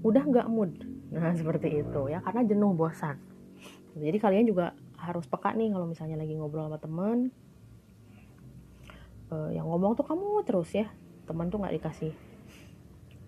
Udah 0.00 0.24
nggak 0.24 0.48
mood. 0.48 0.72
Nah 1.12 1.32
seperti 1.38 1.84
itu 1.84 2.00
ya 2.08 2.24
karena 2.24 2.42
jenuh 2.48 2.72
bosan. 2.72 3.20
Jadi 3.98 4.16
kalian 4.20 4.46
juga 4.46 4.72
harus 4.98 5.26
peka 5.26 5.54
nih 5.54 5.70
kalau 5.74 5.86
misalnya 5.86 6.18
lagi 6.18 6.34
ngobrol 6.34 6.66
sama 6.66 6.78
temen 6.78 7.30
uh, 9.32 9.50
yang 9.52 9.66
ngomong 9.68 9.96
tuh 9.96 10.06
kamu 10.06 10.44
terus 10.44 10.70
ya. 10.74 10.88
Teman 11.28 11.52
tuh 11.52 11.60
nggak 11.60 11.74
dikasih 11.80 12.12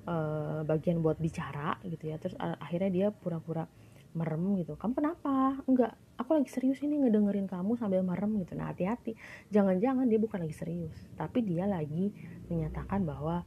uh, 0.09 0.61
bagian 0.65 1.05
buat 1.05 1.21
bicara 1.21 1.77
gitu 1.85 2.09
ya. 2.09 2.17
Terus 2.17 2.37
uh, 2.41 2.57
akhirnya 2.61 2.91
dia 2.91 3.07
pura-pura 3.13 3.69
merem 4.17 4.59
gitu. 4.59 4.75
Kamu 4.75 4.93
kenapa? 4.97 5.61
Enggak. 5.69 5.95
Aku 6.21 6.37
lagi 6.37 6.53
serius 6.53 6.83
ini 6.85 7.01
ngedengerin 7.01 7.49
kamu 7.49 7.81
sambil 7.81 8.05
merem 8.05 8.33
gitu. 8.43 8.53
Nah 8.57 8.73
hati-hati. 8.73 9.17
Jangan-jangan 9.49 10.05
dia 10.09 10.19
bukan 10.21 10.45
lagi 10.45 10.57
serius. 10.57 10.97
Tapi 11.17 11.45
dia 11.47 11.65
lagi 11.65 12.13
menyatakan 12.51 13.07
bahwa 13.07 13.47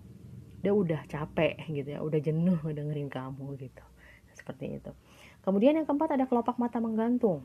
dia 0.63 0.71
udah 0.71 1.05
capek 1.05 1.69
gitu 1.69 1.89
ya. 1.93 1.99
Udah 2.01 2.19
jenuh 2.23 2.57
ngedengerin 2.63 3.11
kamu 3.11 3.59
gitu. 3.61 3.83
Seperti 4.33 4.81
itu. 4.81 4.91
Kemudian 5.43 5.75
yang 5.75 5.85
keempat 5.85 6.15
ada 6.15 6.25
kelopak 6.25 6.55
mata 6.57 6.79
menggantung. 6.79 7.43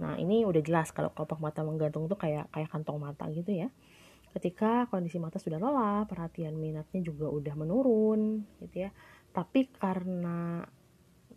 Nah 0.00 0.16
ini 0.18 0.42
udah 0.42 0.60
jelas 0.64 0.90
kalau 0.90 1.12
kelopak 1.12 1.38
mata 1.38 1.60
menggantung 1.62 2.08
tuh 2.08 2.18
kayak 2.18 2.48
kayak 2.50 2.68
kantong 2.72 2.98
mata 3.00 3.28
gitu 3.32 3.52
ya 3.52 3.68
ketika 4.36 4.84
kondisi 4.92 5.16
mata 5.16 5.40
sudah 5.40 5.56
lelah 5.56 6.04
perhatian 6.04 6.60
minatnya 6.60 7.00
juga 7.00 7.32
udah 7.32 7.54
menurun 7.56 8.44
gitu 8.60 8.84
ya. 8.84 8.92
Tapi 9.32 9.72
karena 9.72 10.60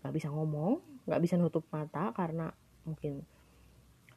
nggak 0.03 0.13
bisa 0.15 0.27
ngomong 0.27 1.03
nggak 1.07 1.21
bisa 1.23 1.39
nutup 1.39 1.63
mata 1.71 2.11
karena 2.11 2.51
mungkin 2.83 3.23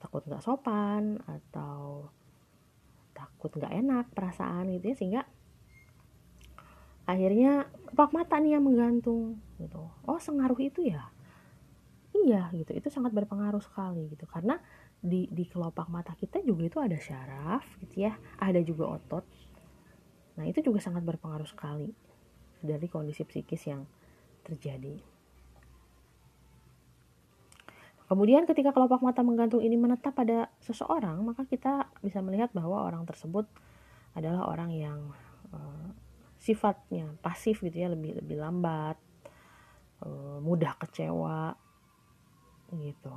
takut 0.03 0.27
nggak 0.27 0.43
sopan 0.43 1.23
atau 1.31 2.11
takut 3.15 3.55
nggak 3.55 3.71
enak 3.71 4.07
perasaan 4.11 4.67
gitu 4.75 4.91
ya 4.91 4.97
sehingga 4.99 5.23
akhirnya 7.07 7.71
kepak 7.87 8.11
mata 8.11 8.39
nih 8.43 8.59
yang 8.59 8.67
menggantung 8.67 9.39
gitu. 9.63 9.91
Oh 10.07 10.19
sengaruh 10.19 10.59
itu 10.59 10.91
ya? 10.91 11.07
Iya 12.15 12.51
gitu. 12.55 12.75
Itu 12.75 12.89
sangat 12.91 13.15
berpengaruh 13.15 13.63
sekali 13.63 14.11
gitu. 14.11 14.27
Karena 14.27 14.59
di 15.03 15.27
di 15.27 15.43
kelopak 15.51 15.91
mata 15.91 16.15
kita 16.15 16.39
juga 16.47 16.63
itu 16.63 16.79
ada 16.79 16.95
syaraf 16.95 17.67
gitu 17.83 18.07
ya 18.07 18.15
ada 18.39 18.63
juga 18.63 18.95
otot 18.95 19.27
nah 20.39 20.47
itu 20.47 20.63
juga 20.63 20.79
sangat 20.79 21.03
berpengaruh 21.03 21.51
sekali 21.51 21.91
dari 22.63 22.87
kondisi 22.87 23.27
psikis 23.27 23.67
yang 23.67 23.83
terjadi 24.47 25.03
Kemudian 28.13 28.45
ketika 28.45 28.77
kelopak 28.77 29.01
mata 29.01 29.25
menggantung 29.25 29.65
ini 29.65 29.73
menetap 29.73 30.13
pada 30.13 30.53
seseorang, 30.61 31.25
maka 31.25 31.49
kita 31.49 31.89
bisa 32.05 32.21
melihat 32.21 32.53
bahwa 32.53 32.85
orang 32.85 33.09
tersebut 33.09 33.49
adalah 34.13 34.53
orang 34.53 34.69
yang 34.69 35.01
uh, 35.49 35.89
sifatnya 36.37 37.09
pasif 37.25 37.65
gitu 37.65 37.73
ya, 37.73 37.89
lebih 37.89 38.21
lebih 38.21 38.37
lambat, 38.37 39.01
uh, 40.05 40.45
mudah 40.45 40.77
kecewa 40.77 41.57
gitu. 42.77 43.17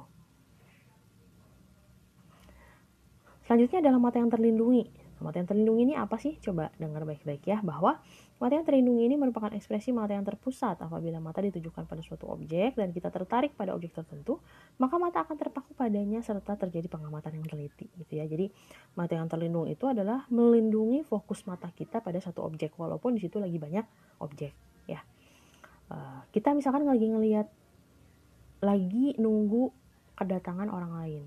Selanjutnya 3.46 3.80
adalah 3.86 4.00
mata 4.02 4.18
yang 4.18 4.34
terlindungi. 4.34 4.90
Mata 5.22 5.40
yang 5.40 5.48
terlindungi 5.48 5.82
ini 5.88 5.96
apa 5.96 6.20
sih? 6.20 6.36
Coba 6.44 6.74
dengar 6.75 7.08
baik-baik 7.08 7.46
ya 7.48 7.64
bahwa 7.64 8.02
Mata 8.36 8.52
yang 8.52 8.68
terlindungi 8.68 9.08
ini 9.08 9.16
merupakan 9.16 9.48
ekspresi 9.56 9.96
mata 9.96 10.12
yang 10.12 10.28
terpusat. 10.28 10.75
Apabila 10.84 11.24
mata 11.24 11.40
ditujukan 11.40 11.88
pada 11.88 12.04
suatu 12.04 12.28
objek 12.28 12.75
dan 12.75 12.92
kita 12.92 13.08
tertarik 13.08 13.56
pada 13.56 13.72
objek 13.72 13.96
tertentu, 13.96 14.44
maka 14.75 15.00
mata 15.00 15.24
akan 15.24 15.40
terpaku 15.40 15.72
padanya 15.72 16.20
serta 16.20 16.60
terjadi 16.60 16.92
pengamatan 16.92 17.40
yang 17.40 17.48
teliti 17.48 17.88
gitu 17.96 18.20
ya. 18.20 18.28
Jadi 18.28 18.52
mata 19.00 19.16
yang 19.16 19.32
terlindung 19.32 19.72
itu 19.72 19.88
adalah 19.88 20.28
melindungi 20.28 21.08
fokus 21.08 21.48
mata 21.48 21.72
kita 21.72 22.04
pada 22.04 22.20
satu 22.20 22.44
objek 22.44 22.75
walaupun 22.75 23.16
di 23.16 23.24
situ 23.24 23.40
lagi 23.40 23.56
banyak 23.56 23.88
objek 24.20 24.52
ya. 24.84 25.00
Uh, 25.88 26.28
kita 26.36 26.52
misalkan 26.52 26.84
lagi 26.84 27.08
ngelihat 27.08 27.48
lagi 28.60 29.16
nunggu 29.16 29.72
kedatangan 30.20 30.68
orang 30.68 30.92
lain 30.92 31.24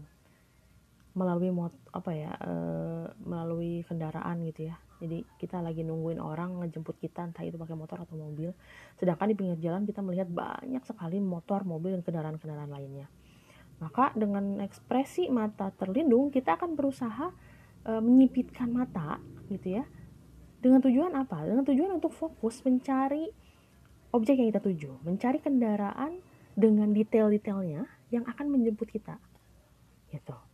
melalui 1.19 1.51
mot 1.51 1.75
apa 1.91 2.15
ya 2.15 2.31
uh, 2.39 3.11
melalui 3.27 3.83
kendaraan 3.83 4.47
gitu 4.47 4.71
ya. 4.71 4.79
Jadi 5.03 5.27
kita 5.39 5.59
lagi 5.59 5.83
nungguin 5.83 6.23
orang 6.23 6.63
ngejemput 6.63 6.99
kita 7.03 7.27
entah 7.27 7.43
itu 7.43 7.59
pakai 7.59 7.75
motor 7.75 8.07
atau 8.07 8.15
mobil. 8.15 8.55
Sedangkan 8.99 9.31
di 9.31 9.35
pinggir 9.35 9.59
jalan 9.59 9.83
kita 9.83 10.03
melihat 10.03 10.31
banyak 10.31 10.83
sekali 10.87 11.19
motor 11.19 11.67
mobil 11.67 11.99
dan 11.99 12.03
kendaraan-kendaraan 12.07 12.71
lainnya. 12.71 13.07
Maka 13.79 14.11
dengan 14.19 14.59
ekspresi 14.59 15.31
mata 15.31 15.71
terlindung 15.71 16.35
kita 16.35 16.59
akan 16.59 16.75
berusaha 16.75 17.31
e, 17.87 17.93
menyipitkan 18.03 18.75
mata 18.75 19.23
gitu 19.47 19.79
ya. 19.79 19.87
Dengan 20.59 20.83
tujuan 20.83 21.15
apa? 21.15 21.47
Dengan 21.47 21.63
tujuan 21.63 21.95
untuk 21.95 22.11
fokus 22.11 22.59
mencari 22.67 23.31
objek 24.11 24.35
yang 24.35 24.51
kita 24.51 24.63
tuju. 24.67 24.99
Mencari 25.07 25.39
kendaraan 25.39 26.19
dengan 26.59 26.91
detail-detailnya 26.91 27.87
yang 28.11 28.27
akan 28.27 28.51
menjemput 28.51 28.91
kita. 28.91 29.23
Gitu 30.11 30.48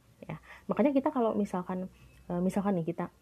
makanya 0.65 0.93
kita 0.97 1.13
kalau 1.13 1.37
misalkan 1.37 1.93
e, 2.29 2.33
misalkan 2.41 2.81
nih 2.81 2.89
kita 2.89 3.13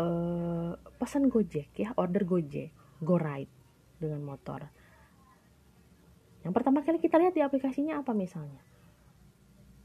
uh, 0.00 0.72
pesan 1.00 1.28
Gojek 1.28 1.72
ya, 1.76 1.92
order 1.96 2.24
Gojek, 2.24 2.70
Go 3.02 3.16
Ride 3.16 3.52
dengan 4.00 4.22
motor. 4.24 4.68
Yang 6.44 6.52
pertama 6.54 6.84
kali 6.84 7.02
kita 7.02 7.18
lihat 7.18 7.34
di 7.34 7.42
aplikasinya 7.42 7.98
apa 8.00 8.14
misalnya? 8.14 8.62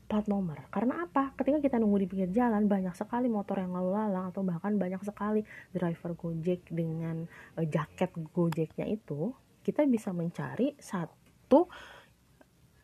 Plat 0.05 0.27
nomor. 0.27 0.67
Karena 0.69 1.07
apa? 1.07 1.31
Ketika 1.39 1.63
kita 1.63 1.75
nunggu 1.79 2.05
di 2.05 2.07
pinggir 2.11 2.29
jalan, 2.35 2.67
banyak 2.67 2.93
sekali 2.93 3.31
motor 3.31 3.63
yang 3.63 3.71
lalu 3.71 3.95
lalang 3.95 4.29
atau 4.29 4.43
bahkan 4.43 4.75
banyak 4.75 5.01
sekali 5.01 5.41
driver 5.71 6.13
Gojek 6.13 6.69
dengan 6.69 7.25
uh, 7.57 7.65
jaket 7.65 8.11
Gojeknya 8.35 8.85
itu, 8.91 9.31
kita 9.63 9.87
bisa 9.87 10.11
mencari 10.11 10.75
satu 10.77 11.71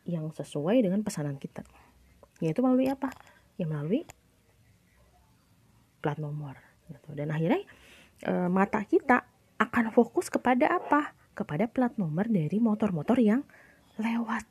yang 0.08 0.32
sesuai 0.32 0.80
dengan 0.80 1.04
pesanan 1.04 1.36
kita. 1.36 1.62
Yaitu 2.40 2.64
melalui 2.64 2.88
apa? 2.88 3.12
Ya 3.58 3.66
melalui 3.66 4.06
plat 5.98 6.16
nomor 6.16 6.54
gitu. 6.88 7.10
dan 7.18 7.34
akhirnya 7.34 7.60
e, 8.22 8.32
mata 8.46 8.80
kita 8.86 9.26
akan 9.58 9.90
fokus 9.90 10.30
kepada 10.30 10.78
apa? 10.78 11.12
Kepada 11.34 11.66
plat 11.66 11.90
nomor 11.98 12.30
dari 12.30 12.62
motor-motor 12.62 13.18
yang 13.18 13.42
lewat 13.98 14.46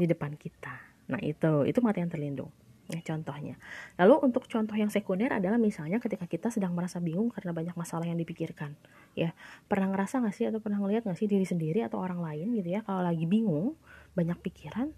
di 0.00 0.08
depan 0.08 0.32
kita. 0.36 0.80
Nah 1.12 1.20
itu 1.20 1.68
itu 1.68 1.78
mata 1.84 2.00
yang 2.00 2.08
terlindung 2.08 2.48
ya, 2.88 3.00
contohnya. 3.04 3.56
Lalu 4.00 4.32
untuk 4.32 4.48
contoh 4.48 4.76
yang 4.76 4.88
sekunder 4.92 5.32
adalah 5.32 5.56
misalnya 5.56 6.00
ketika 6.00 6.28
kita 6.28 6.48
sedang 6.52 6.72
merasa 6.76 7.00
bingung 7.00 7.32
karena 7.32 7.52
banyak 7.52 7.76
masalah 7.76 8.08
yang 8.08 8.16
dipikirkan 8.16 8.76
ya. 9.12 9.36
Pernah 9.68 9.92
ngerasa 9.92 10.24
nggak 10.24 10.34
sih 10.34 10.48
atau 10.48 10.60
pernah 10.60 10.80
ngeliat 10.80 11.04
nggak 11.04 11.18
sih 11.20 11.28
diri 11.28 11.44
sendiri 11.44 11.84
atau 11.84 12.00
orang 12.00 12.20
lain 12.20 12.56
gitu 12.56 12.68
ya 12.72 12.80
kalau 12.84 13.04
lagi 13.04 13.24
bingung 13.28 13.76
banyak 14.16 14.36
pikiran 14.40 14.92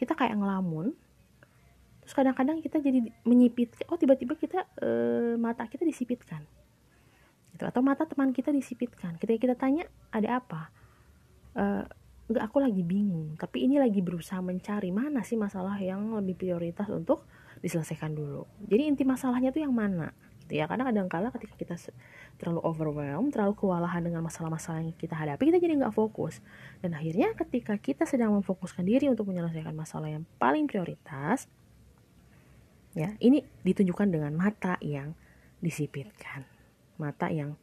kita 0.00 0.16
kayak 0.16 0.36
ngelamun 0.36 0.96
terus 2.04 2.14
kadang-kadang 2.14 2.60
kita 2.60 2.84
jadi 2.84 3.00
menyipit 3.24 3.72
oh 3.88 3.96
tiba-tiba 3.96 4.36
kita 4.36 4.68
e, 4.76 4.88
mata 5.40 5.64
kita 5.64 5.88
disipitkan. 5.88 6.44
Gitu. 7.56 7.64
Atau 7.64 7.80
mata 7.80 8.04
teman 8.04 8.36
kita 8.36 8.52
disipitkan. 8.52 9.16
Ketika 9.16 9.38
kita 9.40 9.54
tanya 9.56 9.88
ada 10.12 10.44
apa? 10.44 10.68
E, 11.56 11.64
enggak 12.28 12.44
aku 12.44 12.60
lagi 12.60 12.84
bingung. 12.84 13.40
Tapi 13.40 13.64
ini 13.64 13.80
lagi 13.80 14.04
berusaha 14.04 14.42
mencari 14.44 14.92
mana 14.92 15.24
sih 15.24 15.40
masalah 15.40 15.80
yang 15.80 16.12
lebih 16.12 16.36
prioritas 16.36 16.92
untuk 16.92 17.24
diselesaikan 17.64 18.12
dulu. 18.12 18.44
Jadi 18.68 18.82
inti 18.84 19.04
masalahnya 19.08 19.48
tuh 19.54 19.64
yang 19.64 19.72
mana? 19.72 20.12
Gitu 20.44 20.60
ya. 20.60 20.68
Karena 20.68 20.84
kadang-kala 20.90 21.32
ketika 21.32 21.54
kita 21.56 21.74
terlalu 22.36 22.60
overwhelmed 22.66 23.32
terlalu 23.32 23.54
kewalahan 23.54 24.02
dengan 24.02 24.26
masalah-masalah 24.26 24.82
yang 24.82 24.92
kita 24.98 25.14
hadapi 25.14 25.48
kita 25.48 25.62
jadi 25.62 25.78
nggak 25.80 25.94
fokus. 25.94 26.42
Dan 26.82 26.92
akhirnya 26.98 27.32
ketika 27.38 27.78
kita 27.78 28.04
sedang 28.04 28.34
memfokuskan 28.36 28.82
diri 28.82 29.06
untuk 29.06 29.30
menyelesaikan 29.30 29.72
masalah 29.72 30.10
yang 30.10 30.26
paling 30.36 30.66
prioritas 30.66 31.46
ya. 32.94 33.14
Ini 33.18 33.42
ditunjukkan 33.62 34.08
dengan 34.08 34.32
mata 34.34 34.78
yang 34.80 35.12
disipitkan. 35.60 36.46
Mata 36.96 37.28
yang 37.28 37.58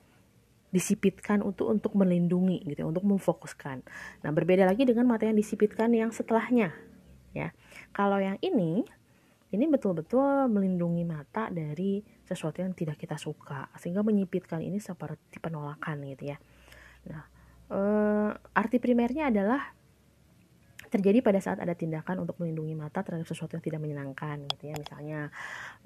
disipitkan 0.71 1.43
untuk 1.43 1.67
untuk 1.67 1.91
melindungi 1.99 2.63
gitu 2.63 2.87
untuk 2.87 3.03
memfokuskan. 3.03 3.83
Nah 4.23 4.31
berbeda 4.31 4.63
lagi 4.63 4.87
dengan 4.87 5.03
mata 5.03 5.27
yang 5.27 5.35
disipitkan 5.35 5.91
yang 5.91 6.15
setelahnya 6.15 6.71
ya. 7.35 7.51
Kalau 7.91 8.17
yang 8.17 8.39
ini 8.39 8.87
ini 9.51 9.67
betul-betul 9.67 10.47
melindungi 10.47 11.03
mata 11.03 11.51
dari 11.51 11.99
sesuatu 12.23 12.63
yang 12.63 12.71
tidak 12.71 12.95
kita 12.95 13.19
suka 13.19 13.67
sehingga 13.75 13.99
menyipitkan 13.99 14.63
ini 14.63 14.79
seperti 14.79 15.43
penolakan 15.43 16.07
gitu 16.15 16.31
ya. 16.31 16.37
Nah 17.11 17.23
e, 17.67 17.79
arti 18.55 18.79
primernya 18.79 19.27
adalah 19.27 19.75
terjadi 20.91 21.23
pada 21.23 21.39
saat 21.39 21.63
ada 21.63 21.71
tindakan 21.71 22.27
untuk 22.27 22.35
melindungi 22.43 22.75
mata 22.75 22.99
terhadap 22.99 23.23
sesuatu 23.23 23.55
yang 23.55 23.63
tidak 23.63 23.79
menyenangkan 23.79 24.43
gitu 24.51 24.69
ya. 24.69 24.75
Misalnya 24.75 25.31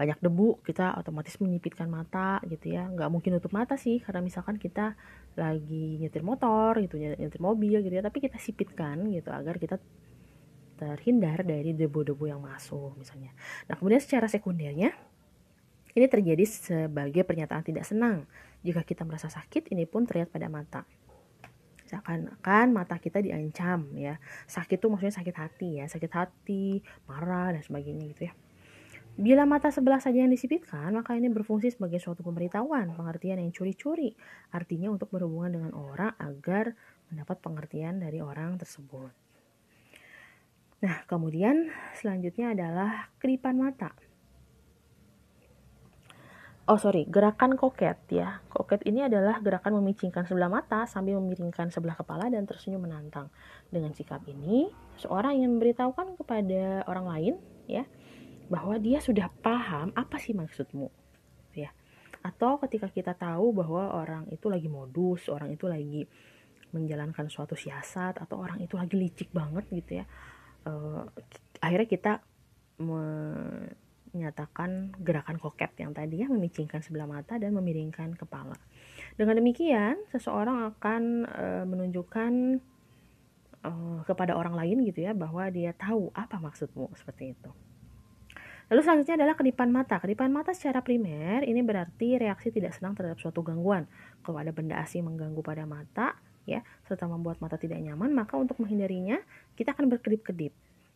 banyak 0.01 0.17
debu 0.17 0.65
kita 0.65 0.97
otomatis 0.97 1.37
menyipitkan 1.37 1.85
mata 1.85 2.41
gitu 2.49 2.73
ya. 2.73 2.89
Nggak 2.89 3.09
mungkin 3.13 3.37
nutup 3.37 3.53
mata 3.53 3.77
sih 3.77 4.01
karena 4.01 4.25
misalkan 4.25 4.57
kita 4.57 4.97
lagi 5.37 6.01
nyetir 6.01 6.25
motor 6.25 6.81
gitu 6.81 6.97
nyetir 6.97 7.37
mobil 7.37 7.85
gitu 7.85 7.93
ya. 7.93 8.01
Tapi 8.01 8.17
kita 8.17 8.41
sipitkan 8.41 9.05
gitu 9.13 9.29
agar 9.29 9.61
kita 9.61 9.77
terhindar 10.75 11.45
dari 11.45 11.77
debu-debu 11.77 12.25
yang 12.25 12.41
masuk 12.41 12.97
misalnya. 12.97 13.29
Nah 13.69 13.77
kemudian 13.77 14.01
secara 14.01 14.25
sekundernya 14.25 14.89
ini 15.95 16.05
terjadi 16.09 16.43
sebagai 16.43 17.23
pernyataan 17.23 17.61
tidak 17.61 17.85
senang. 17.85 18.25
Jika 18.65 18.81
kita 18.81 19.05
merasa 19.05 19.29
sakit 19.29 19.69
ini 19.69 19.85
pun 19.85 20.09
terlihat 20.09 20.33
pada 20.33 20.49
mata 20.49 20.81
seakan-akan 21.85 22.73
mata 22.73 22.97
kita 22.97 23.21
diancam 23.21 23.89
ya 23.93 24.17
sakit 24.49 24.77
tuh 24.81 24.89
maksudnya 24.93 25.15
sakit 25.15 25.35
hati 25.37 25.69
ya 25.81 25.85
sakit 25.85 26.11
hati 26.11 26.81
marah 27.05 27.53
dan 27.53 27.61
sebagainya 27.61 28.05
gitu 28.11 28.23
ya 28.29 28.33
Bila 29.15 29.47
mata 29.47 29.71
sebelah 29.71 30.03
saja 30.03 30.19
yang 30.19 30.27
disipitkan, 30.27 30.91
maka 30.91 31.15
ini 31.15 31.31
berfungsi 31.31 31.71
sebagai 31.71 32.03
suatu 32.03 32.19
pemberitahuan, 32.19 32.91
pengertian 32.99 33.39
yang 33.39 33.55
curi-curi. 33.55 34.11
Artinya 34.51 34.91
untuk 34.91 35.07
berhubungan 35.07 35.55
dengan 35.55 35.71
orang 35.71 36.11
agar 36.19 36.75
mendapat 37.07 37.39
pengertian 37.39 38.03
dari 38.03 38.19
orang 38.19 38.59
tersebut. 38.59 39.15
Nah, 40.83 41.07
kemudian 41.07 41.71
selanjutnya 41.95 42.51
adalah 42.59 43.07
kedipan 43.15 43.55
mata. 43.55 43.95
Oh 46.65 46.81
sorry, 46.81 47.05
gerakan 47.05 47.53
koket 47.61 48.01
ya. 48.09 48.41
Koket 48.49 48.81
ini 48.89 49.05
adalah 49.05 49.37
gerakan 49.37 49.77
memicingkan 49.77 50.25
sebelah 50.25 50.49
mata 50.49 50.89
sambil 50.89 51.21
memiringkan 51.21 51.69
sebelah 51.69 51.93
kepala 51.93 52.25
dan 52.33 52.49
tersenyum 52.49 52.89
menantang. 52.89 53.29
Dengan 53.69 53.93
sikap 53.93 54.25
ini, 54.25 54.73
seorang 54.97 55.37
ingin 55.37 55.61
memberitahukan 55.61 56.17
kepada 56.17 56.81
orang 56.89 57.05
lain 57.05 57.33
ya 57.69 57.85
bahwa 58.49 58.77
dia 58.77 59.01
sudah 59.01 59.29
paham 59.41 59.89
apa 59.97 60.21
sih 60.21 60.37
maksudmu 60.37 60.89
ya 61.57 61.73
atau 62.21 62.61
ketika 62.65 62.89
kita 62.89 63.13
tahu 63.17 63.53
bahwa 63.53 63.93
orang 63.93 64.29
itu 64.29 64.49
lagi 64.49 64.69
modus 64.69 65.29
orang 65.29 65.53
itu 65.53 65.65
lagi 65.65 66.05
menjalankan 66.73 67.29
suatu 67.31 67.57
siasat 67.57 68.21
atau 68.21 68.37
orang 68.41 68.61
itu 68.61 68.77
lagi 68.77 68.97
licik 68.97 69.29
banget 69.33 69.65
gitu 69.73 70.01
ya 70.01 70.05
uh, 70.69 71.05
akhirnya 71.61 71.89
kita 71.89 72.13
menyatakan 74.15 74.95
gerakan 75.03 75.35
koket 75.35 75.75
yang 75.75 75.91
tadi 75.91 76.23
ya 76.23 76.31
memicingkan 76.31 76.79
sebelah 76.79 77.05
mata 77.05 77.35
dan 77.35 77.51
memiringkan 77.51 78.15
kepala 78.15 78.55
dengan 79.19 79.35
demikian 79.35 79.99
seseorang 80.15 80.71
akan 80.71 81.27
uh, 81.27 81.63
menunjukkan 81.67 82.31
uh, 83.67 83.99
kepada 84.07 84.39
orang 84.39 84.55
lain 84.55 84.87
gitu 84.87 85.03
ya 85.03 85.11
bahwa 85.11 85.43
dia 85.51 85.75
tahu 85.75 86.15
apa 86.15 86.39
maksudmu 86.39 86.95
seperti 86.95 87.35
itu 87.35 87.51
Lalu 88.65 88.81
selanjutnya 88.81 89.15
adalah 89.21 89.35
kedipan 89.37 89.69
mata. 89.69 90.01
Kedipan 90.01 90.33
mata 90.33 90.49
secara 90.49 90.81
primer 90.81 91.45
ini 91.45 91.61
berarti 91.61 92.17
reaksi 92.17 92.49
tidak 92.49 92.73
senang 92.73 92.97
terhadap 92.97 93.21
suatu 93.21 93.45
gangguan. 93.45 93.85
Kalau 94.25 94.41
ada 94.41 94.49
benda 94.49 94.81
asing 94.81 95.05
mengganggu 95.05 95.37
pada 95.45 95.69
mata, 95.69 96.17
ya, 96.49 96.65
serta 96.89 97.05
membuat 97.05 97.37
mata 97.45 97.61
tidak 97.61 97.77
nyaman, 97.77 98.09
maka 98.09 98.41
untuk 98.41 98.57
menghindarinya 98.57 99.21
kita 99.53 99.77
akan 99.77 99.85
berkedip-kedip. 99.93 100.53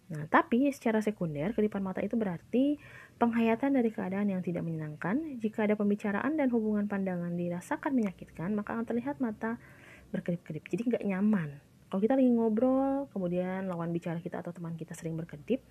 Nah, 0.10 0.26
tapi 0.26 0.74
secara 0.74 1.06
sekunder, 1.06 1.54
kedipan 1.54 1.86
mata 1.86 2.02
itu 2.02 2.18
berarti 2.18 2.82
penghayatan 3.22 3.78
dari 3.78 3.94
keadaan 3.94 4.34
yang 4.34 4.42
tidak 4.42 4.66
menyenangkan. 4.66 5.38
Jika 5.38 5.70
ada 5.70 5.78
pembicaraan 5.78 6.34
dan 6.34 6.50
hubungan 6.50 6.90
pandangan 6.90 7.30
dirasakan 7.38 7.94
menyakitkan, 7.94 8.58
maka 8.58 8.74
akan 8.74 8.90
terlihat 8.90 9.22
mata 9.22 9.62
berkedip-kedip. 10.10 10.66
Jadi 10.66 10.82
nggak 10.90 11.04
nyaman. 11.06 11.50
Kalau 11.90 12.02
kita 12.02 12.18
lagi 12.18 12.30
ngobrol, 12.30 13.10
kemudian 13.14 13.70
lawan 13.70 13.94
bicara 13.94 14.18
kita 14.18 14.42
atau 14.42 14.50
teman 14.50 14.74
kita 14.74 14.98
sering 14.98 15.14
berkedip, 15.14 15.62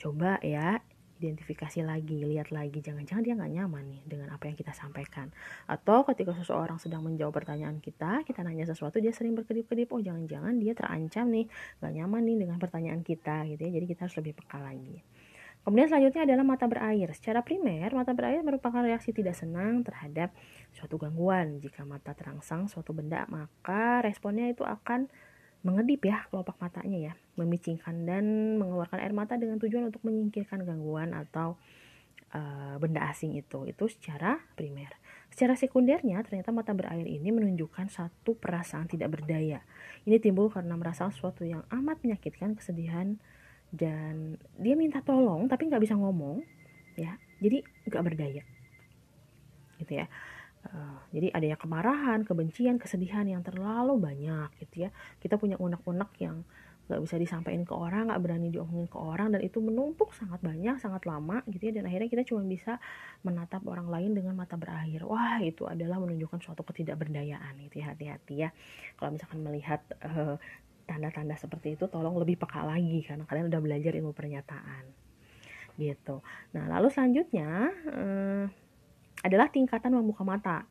coba 0.00 0.36
ya 0.44 0.80
identifikasi 1.22 1.86
lagi, 1.86 2.26
lihat 2.26 2.50
lagi, 2.50 2.82
jangan-jangan 2.82 3.22
dia 3.22 3.34
nggak 3.38 3.52
nyaman 3.54 3.84
nih 3.86 4.02
dengan 4.10 4.34
apa 4.34 4.50
yang 4.50 4.58
kita 4.58 4.74
sampaikan. 4.74 5.30
Atau 5.70 6.02
ketika 6.10 6.34
seseorang 6.34 6.82
sedang 6.82 7.06
menjawab 7.06 7.38
pertanyaan 7.38 7.78
kita, 7.78 8.26
kita 8.26 8.42
nanya 8.42 8.66
sesuatu, 8.66 8.98
dia 8.98 9.14
sering 9.14 9.38
berkedip-kedip, 9.38 9.88
oh 9.94 10.02
jangan-jangan 10.02 10.58
dia 10.58 10.74
terancam 10.74 11.30
nih, 11.30 11.46
nggak 11.78 11.92
nyaman 11.94 12.22
nih 12.26 12.36
dengan 12.42 12.58
pertanyaan 12.58 13.00
kita 13.06 13.46
gitu 13.46 13.60
ya, 13.62 13.70
jadi 13.78 13.86
kita 13.86 14.00
harus 14.10 14.16
lebih 14.18 14.34
peka 14.34 14.58
lagi. 14.58 14.98
Kemudian 15.62 15.86
selanjutnya 15.86 16.26
adalah 16.26 16.42
mata 16.42 16.66
berair. 16.66 17.06
Secara 17.14 17.46
primer, 17.46 17.86
mata 17.94 18.10
berair 18.10 18.42
merupakan 18.42 18.82
reaksi 18.82 19.14
tidak 19.14 19.38
senang 19.38 19.86
terhadap 19.86 20.34
suatu 20.74 20.98
gangguan. 20.98 21.62
Jika 21.62 21.86
mata 21.86 22.18
terangsang 22.18 22.66
suatu 22.66 22.90
benda, 22.90 23.30
maka 23.30 24.02
responnya 24.02 24.50
itu 24.50 24.66
akan 24.66 25.06
mengedip 25.62 26.02
ya 26.02 26.26
kelopak 26.28 26.58
matanya 26.58 26.98
ya, 26.98 27.12
memicingkan 27.38 28.02
dan 28.02 28.58
mengeluarkan 28.58 28.98
air 28.98 29.14
mata 29.14 29.38
dengan 29.38 29.62
tujuan 29.62 29.88
untuk 29.88 30.02
menyingkirkan 30.02 30.66
gangguan 30.66 31.14
atau 31.14 31.54
uh, 32.34 32.76
benda 32.82 33.06
asing 33.06 33.38
itu. 33.38 33.64
Itu 33.70 33.86
secara 33.86 34.42
primer. 34.58 34.90
Secara 35.32 35.56
sekundernya, 35.56 36.20
ternyata 36.28 36.52
mata 36.52 36.76
berair 36.76 37.08
ini 37.08 37.32
menunjukkan 37.32 37.88
satu 37.88 38.36
perasaan 38.36 38.84
tidak 38.84 39.16
berdaya. 39.16 39.64
Ini 40.04 40.20
timbul 40.20 40.52
karena 40.52 40.76
merasa 40.76 41.08
sesuatu 41.08 41.46
yang 41.46 41.64
amat 41.72 42.04
menyakitkan, 42.04 42.52
kesedihan, 42.58 43.16
dan 43.72 44.36
dia 44.60 44.76
minta 44.76 45.00
tolong 45.00 45.48
tapi 45.48 45.72
nggak 45.72 45.80
bisa 45.80 45.96
ngomong, 45.96 46.44
ya. 47.00 47.16
Jadi 47.40 47.64
nggak 47.88 48.04
berdaya, 48.04 48.42
gitu 49.80 49.92
ya. 50.04 50.06
Uh, 50.62 50.94
jadi 51.10 51.34
ada 51.34 51.46
yang 51.54 51.60
kemarahan, 51.60 52.22
kebencian, 52.22 52.78
kesedihan 52.78 53.26
yang 53.26 53.42
terlalu 53.42 53.98
banyak 53.98 54.48
gitu 54.62 54.86
ya. 54.86 54.90
Kita 55.18 55.34
punya 55.34 55.58
unek-unek 55.58 56.10
yang 56.22 56.46
gak 56.86 57.02
bisa 57.02 57.18
disampaikan 57.18 57.66
ke 57.66 57.74
orang, 57.74 58.14
gak 58.14 58.22
berani 58.22 58.54
diomongin 58.54 58.86
ke 58.86 58.98
orang 58.98 59.34
dan 59.34 59.42
itu 59.42 59.58
menumpuk 59.58 60.14
sangat 60.14 60.38
banyak, 60.38 60.78
sangat 60.78 61.02
lama 61.02 61.42
gitu 61.50 61.70
ya. 61.70 61.82
Dan 61.82 61.90
akhirnya 61.90 62.06
kita 62.06 62.22
cuma 62.22 62.46
bisa 62.46 62.78
menatap 63.26 63.66
orang 63.66 63.90
lain 63.90 64.14
dengan 64.14 64.38
mata 64.38 64.54
berakhir. 64.54 65.02
Wah 65.02 65.42
itu 65.42 65.66
adalah 65.66 65.98
menunjukkan 65.98 66.38
suatu 66.38 66.62
ketidakberdayaan 66.62 67.58
gitu 67.66 67.82
ya. 67.82 67.94
Hati-hati 67.94 68.34
ya. 68.46 68.50
Kalau 68.94 69.18
misalkan 69.18 69.42
melihat 69.42 69.82
tanda 69.98 70.38
tanda-tanda 70.86 71.34
seperti 71.38 71.74
itu, 71.74 71.90
tolong 71.90 72.14
lebih 72.22 72.38
peka 72.38 72.62
lagi 72.62 73.02
karena 73.02 73.26
kalian 73.26 73.50
udah 73.50 73.60
belajar 73.62 73.92
ilmu 73.98 74.14
pernyataan 74.14 75.02
gitu. 75.80 76.20
Nah 76.52 76.68
lalu 76.68 76.92
selanjutnya 76.92 77.72
uh, 77.88 78.44
adalah 79.20 79.52
tingkatan 79.52 79.92
membuka 79.92 80.24
mata. 80.24 80.64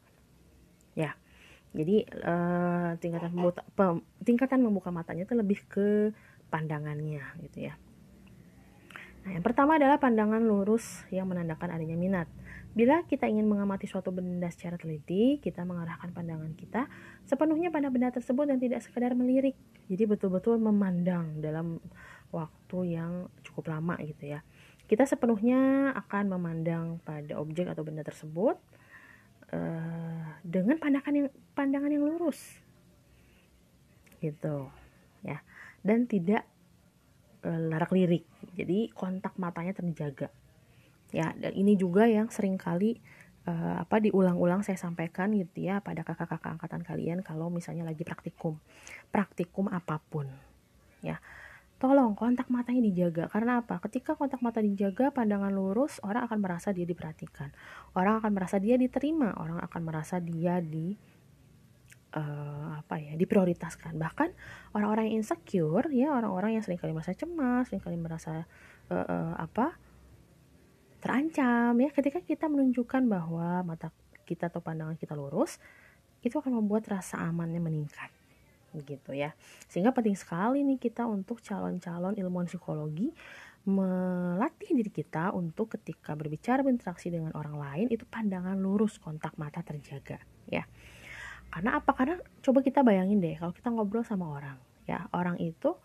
Ya. 0.98 1.14
Jadi 1.72 2.04
uh, 2.26 3.00
tingkatan 3.00 3.32
membuka, 3.32 3.64
pem, 3.78 4.04
tingkatan 4.28 4.60
membuka 4.60 4.92
matanya 4.92 5.24
itu 5.24 5.36
lebih 5.38 5.64
ke 5.72 6.12
pandangannya 6.52 7.24
gitu 7.48 7.72
ya. 7.72 7.80
Nah, 9.22 9.38
yang 9.38 9.46
pertama 9.46 9.78
adalah 9.80 10.02
pandangan 10.02 10.44
lurus 10.44 11.06
yang 11.14 11.30
menandakan 11.32 11.72
adanya 11.72 11.96
minat. 11.96 12.28
Bila 12.76 13.04
kita 13.08 13.28
ingin 13.28 13.48
mengamati 13.48 13.88
suatu 13.88 14.12
benda 14.12 14.52
secara 14.52 14.76
teliti, 14.76 15.40
kita 15.40 15.64
mengarahkan 15.64 16.12
pandangan 16.12 16.52
kita 16.56 16.92
sepenuhnya 17.24 17.72
pada 17.72 17.88
benda 17.88 18.12
tersebut 18.12 18.48
dan 18.52 18.60
tidak 18.60 18.84
sekedar 18.84 19.16
melirik. 19.16 19.56
Jadi 19.88 20.04
betul-betul 20.08 20.60
memandang 20.60 21.40
dalam 21.40 21.80
waktu 22.32 23.00
yang 23.00 23.28
cukup 23.44 23.72
lama 23.76 24.00
gitu 24.04 24.36
ya 24.36 24.40
kita 24.92 25.08
sepenuhnya 25.08 25.96
akan 25.96 26.36
memandang 26.36 27.00
pada 27.08 27.40
objek 27.40 27.72
atau 27.72 27.80
benda 27.88 28.04
tersebut 28.04 28.60
uh, 29.56 30.36
dengan 30.44 30.76
pandangan 30.76 31.16
yang 31.16 31.28
pandangan 31.56 31.88
yang 31.96 32.04
lurus. 32.04 32.60
Gitu 34.20 34.68
ya. 35.24 35.40
Dan 35.80 36.12
tidak 36.12 36.44
uh, 37.48 37.72
larak 37.72 37.96
lirik. 37.96 38.28
Jadi 38.52 38.92
kontak 38.92 39.40
matanya 39.40 39.80
terjaga. 39.80 40.28
Ya 41.16 41.32
dan 41.40 41.56
ini 41.56 41.80
juga 41.80 42.04
yang 42.12 42.28
sering 42.28 42.60
kali 42.60 43.00
uh, 43.48 43.80
apa 43.88 44.04
diulang-ulang 44.04 44.60
saya 44.68 44.76
sampaikan 44.76 45.32
gitu 45.32 45.72
ya 45.72 45.80
pada 45.80 46.04
kakak-kakak 46.04 46.60
angkatan 46.60 46.84
kalian 46.84 47.24
kalau 47.24 47.48
misalnya 47.48 47.88
lagi 47.88 48.04
praktikum. 48.04 48.60
Praktikum 49.08 49.72
apa 49.72 50.04
pun 50.04 50.28
ya 51.00 51.16
Tolong 51.82 52.14
kontak 52.14 52.46
matanya 52.54 52.86
dijaga. 52.86 53.26
Karena 53.26 53.66
apa? 53.66 53.82
Ketika 53.82 54.14
kontak 54.14 54.46
mata 54.46 54.62
dijaga, 54.62 55.10
pandangan 55.10 55.50
lurus, 55.50 55.98
orang 56.06 56.30
akan 56.30 56.38
merasa 56.38 56.70
dia 56.70 56.86
diperhatikan. 56.86 57.50
Orang 57.98 58.22
akan 58.22 58.38
merasa 58.38 58.62
dia 58.62 58.78
diterima. 58.78 59.34
Orang 59.34 59.58
akan 59.58 59.82
merasa 59.82 60.22
dia 60.22 60.62
di 60.62 60.94
uh, 62.16 62.78
apa 62.78 63.00
ya 63.00 63.16
diprioritaskan 63.16 63.96
bahkan 63.96 64.32
orang-orang 64.76 65.12
yang 65.12 65.24
insecure 65.24 65.88
ya 65.92 66.12
orang-orang 66.12 66.60
yang 66.60 66.64
sering 66.64 66.80
kali 66.80 66.92
merasa 66.92 67.16
cemas 67.16 67.72
sering 67.72 67.84
kali 67.84 67.96
merasa 67.96 68.44
uh, 68.92 68.96
uh, 68.96 69.34
apa 69.40 69.76
terancam 71.02 71.74
ya 71.82 71.90
ketika 71.90 72.20
kita 72.22 72.46
menunjukkan 72.52 73.08
bahwa 73.10 73.66
mata 73.66 73.90
kita 74.28 74.54
atau 74.54 74.62
pandangan 74.62 74.96
kita 75.00 75.18
lurus 75.18 75.58
itu 76.22 76.38
akan 76.38 76.62
membuat 76.62 76.86
rasa 76.92 77.18
amannya 77.26 77.58
meningkat 77.58 78.14
gitu 78.80 79.12
ya. 79.12 79.36
Sehingga 79.68 79.92
penting 79.92 80.16
sekali 80.16 80.64
nih 80.64 80.80
kita 80.80 81.04
untuk 81.04 81.44
calon-calon 81.44 82.16
ilmuwan 82.16 82.48
psikologi 82.48 83.12
melatih 83.62 84.74
diri 84.74 84.90
kita 84.90 85.30
untuk 85.38 85.78
ketika 85.78 86.18
berbicara 86.18 86.66
berinteraksi 86.66 87.14
dengan 87.14 87.30
orang 87.38 87.62
lain 87.62 87.88
itu 87.94 88.10
pandangan 88.10 88.58
lurus 88.58 88.98
kontak 88.98 89.38
mata 89.38 89.62
terjaga 89.62 90.18
ya. 90.50 90.66
Karena 91.52 91.78
apa? 91.78 91.92
Karena 91.94 92.18
coba 92.42 92.60
kita 92.66 92.82
bayangin 92.82 93.22
deh 93.22 93.38
kalau 93.38 93.54
kita 93.54 93.70
ngobrol 93.70 94.02
sama 94.02 94.34
orang 94.34 94.58
ya. 94.90 95.06
Orang 95.14 95.38
itu 95.38 95.78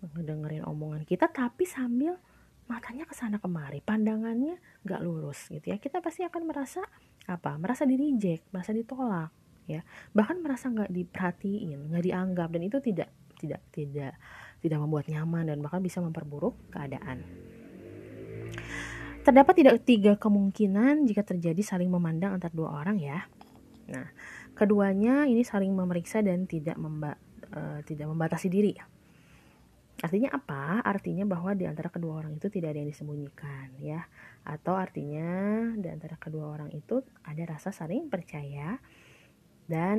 dengerin 0.00 0.64
omongan 0.66 1.06
kita 1.06 1.28
tapi 1.30 1.68
sambil 1.68 2.18
matanya 2.66 3.02
ke 3.06 3.14
sana 3.14 3.36
kemari 3.42 3.82
pandangannya 3.82 4.58
nggak 4.82 5.00
lurus 5.04 5.52
gitu 5.54 5.70
ya. 5.70 5.78
Kita 5.78 6.02
pasti 6.02 6.26
akan 6.26 6.42
merasa 6.50 6.82
apa? 7.30 7.54
Merasa 7.62 7.86
di 7.86 7.94
reject 7.94 8.50
merasa 8.50 8.74
ditolak 8.74 9.39
ya 9.78 9.80
bahkan 10.10 10.42
merasa 10.42 10.66
nggak 10.66 10.90
diperhatiin 10.90 11.94
nggak 11.94 12.04
dianggap 12.04 12.48
dan 12.50 12.62
itu 12.66 12.78
tidak 12.82 13.10
tidak 13.38 13.62
tidak 13.70 14.14
tidak 14.60 14.78
membuat 14.82 15.06
nyaman 15.06 15.48
dan 15.48 15.58
bahkan 15.62 15.80
bisa 15.80 16.02
memperburuk 16.02 16.58
keadaan 16.74 17.22
terdapat 19.22 19.54
tidak 19.54 19.74
tiga 19.86 20.18
kemungkinan 20.18 21.06
jika 21.06 21.22
terjadi 21.22 21.60
saling 21.62 21.88
memandang 21.92 22.34
antar 22.34 22.52
dua 22.52 22.74
orang 22.74 22.98
ya 22.98 23.24
nah 23.86 24.10
keduanya 24.60 25.24
ini 25.24 25.40
saling 25.40 25.72
memeriksa 25.72 26.20
dan 26.20 26.44
tidak 26.44 26.76
memba 26.76 27.16
uh, 27.54 27.80
tidak 27.86 28.06
membatasi 28.10 28.48
diri. 28.50 28.74
Artinya 30.00 30.32
apa? 30.32 30.80
Artinya 30.80 31.28
bahwa 31.28 31.52
di 31.52 31.68
antara 31.68 31.92
kedua 31.92 32.24
orang 32.24 32.32
itu 32.32 32.48
tidak 32.48 32.72
ada 32.72 32.80
yang 32.80 32.88
disembunyikan 32.88 33.76
ya. 33.76 34.08
Atau 34.48 34.72
artinya 34.72 35.28
di 35.76 35.88
antara 35.92 36.16
kedua 36.16 36.56
orang 36.56 36.72
itu 36.72 37.04
ada 37.20 37.42
rasa 37.44 37.68
saling 37.68 38.08
percaya 38.08 38.80
dan 39.70 39.98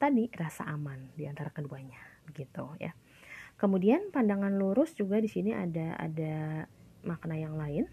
tadi 0.00 0.32
rasa 0.32 0.64
aman 0.72 1.12
di 1.12 1.28
antara 1.28 1.52
keduanya 1.52 2.00
gitu 2.32 2.72
ya. 2.80 2.96
Kemudian 3.60 4.08
pandangan 4.10 4.56
lurus 4.56 4.96
juga 4.96 5.20
di 5.20 5.28
sini 5.28 5.52
ada 5.52 5.94
ada 6.00 6.64
makna 7.04 7.36
yang 7.36 7.60
lain 7.60 7.84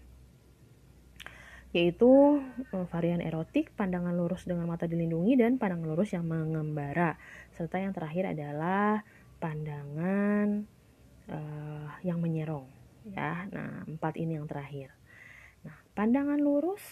yaitu 1.72 2.40
eh, 2.72 2.86
varian 2.92 3.24
erotik, 3.24 3.72
pandangan 3.72 4.12
lurus 4.12 4.44
dengan 4.44 4.68
mata 4.68 4.84
dilindungi 4.84 5.40
dan 5.40 5.56
pandangan 5.56 5.88
lurus 5.88 6.12
yang 6.12 6.28
mengembara. 6.28 7.16
Serta 7.56 7.80
yang 7.80 7.96
terakhir 7.96 8.36
adalah 8.36 9.00
pandangan 9.40 10.68
uh, 11.26 11.90
yang 12.06 12.22
menyerong 12.22 12.68
ya. 13.10 13.48
Nah, 13.50 13.82
empat 13.88 14.14
ini 14.20 14.38
yang 14.38 14.46
terakhir. 14.46 14.94
Nah, 15.66 15.74
pandangan 15.96 16.38
lurus 16.38 16.82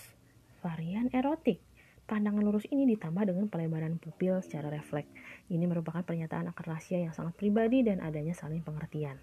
varian 0.64 1.06
erotik. 1.14 1.62
Pandangan 2.10 2.42
lurus 2.42 2.66
ini 2.74 2.90
ditambah 2.90 3.22
dengan 3.30 3.46
pelebaran 3.46 4.02
pupil 4.02 4.42
secara 4.42 4.66
refleks. 4.66 5.14
Ini 5.46 5.62
merupakan 5.70 6.02
pernyataan 6.02 6.50
akan 6.50 6.64
rahasia 6.66 6.98
yang 6.98 7.14
sangat 7.14 7.38
pribadi 7.38 7.86
dan 7.86 8.02
adanya 8.02 8.34
saling 8.34 8.66
pengertian. 8.66 9.14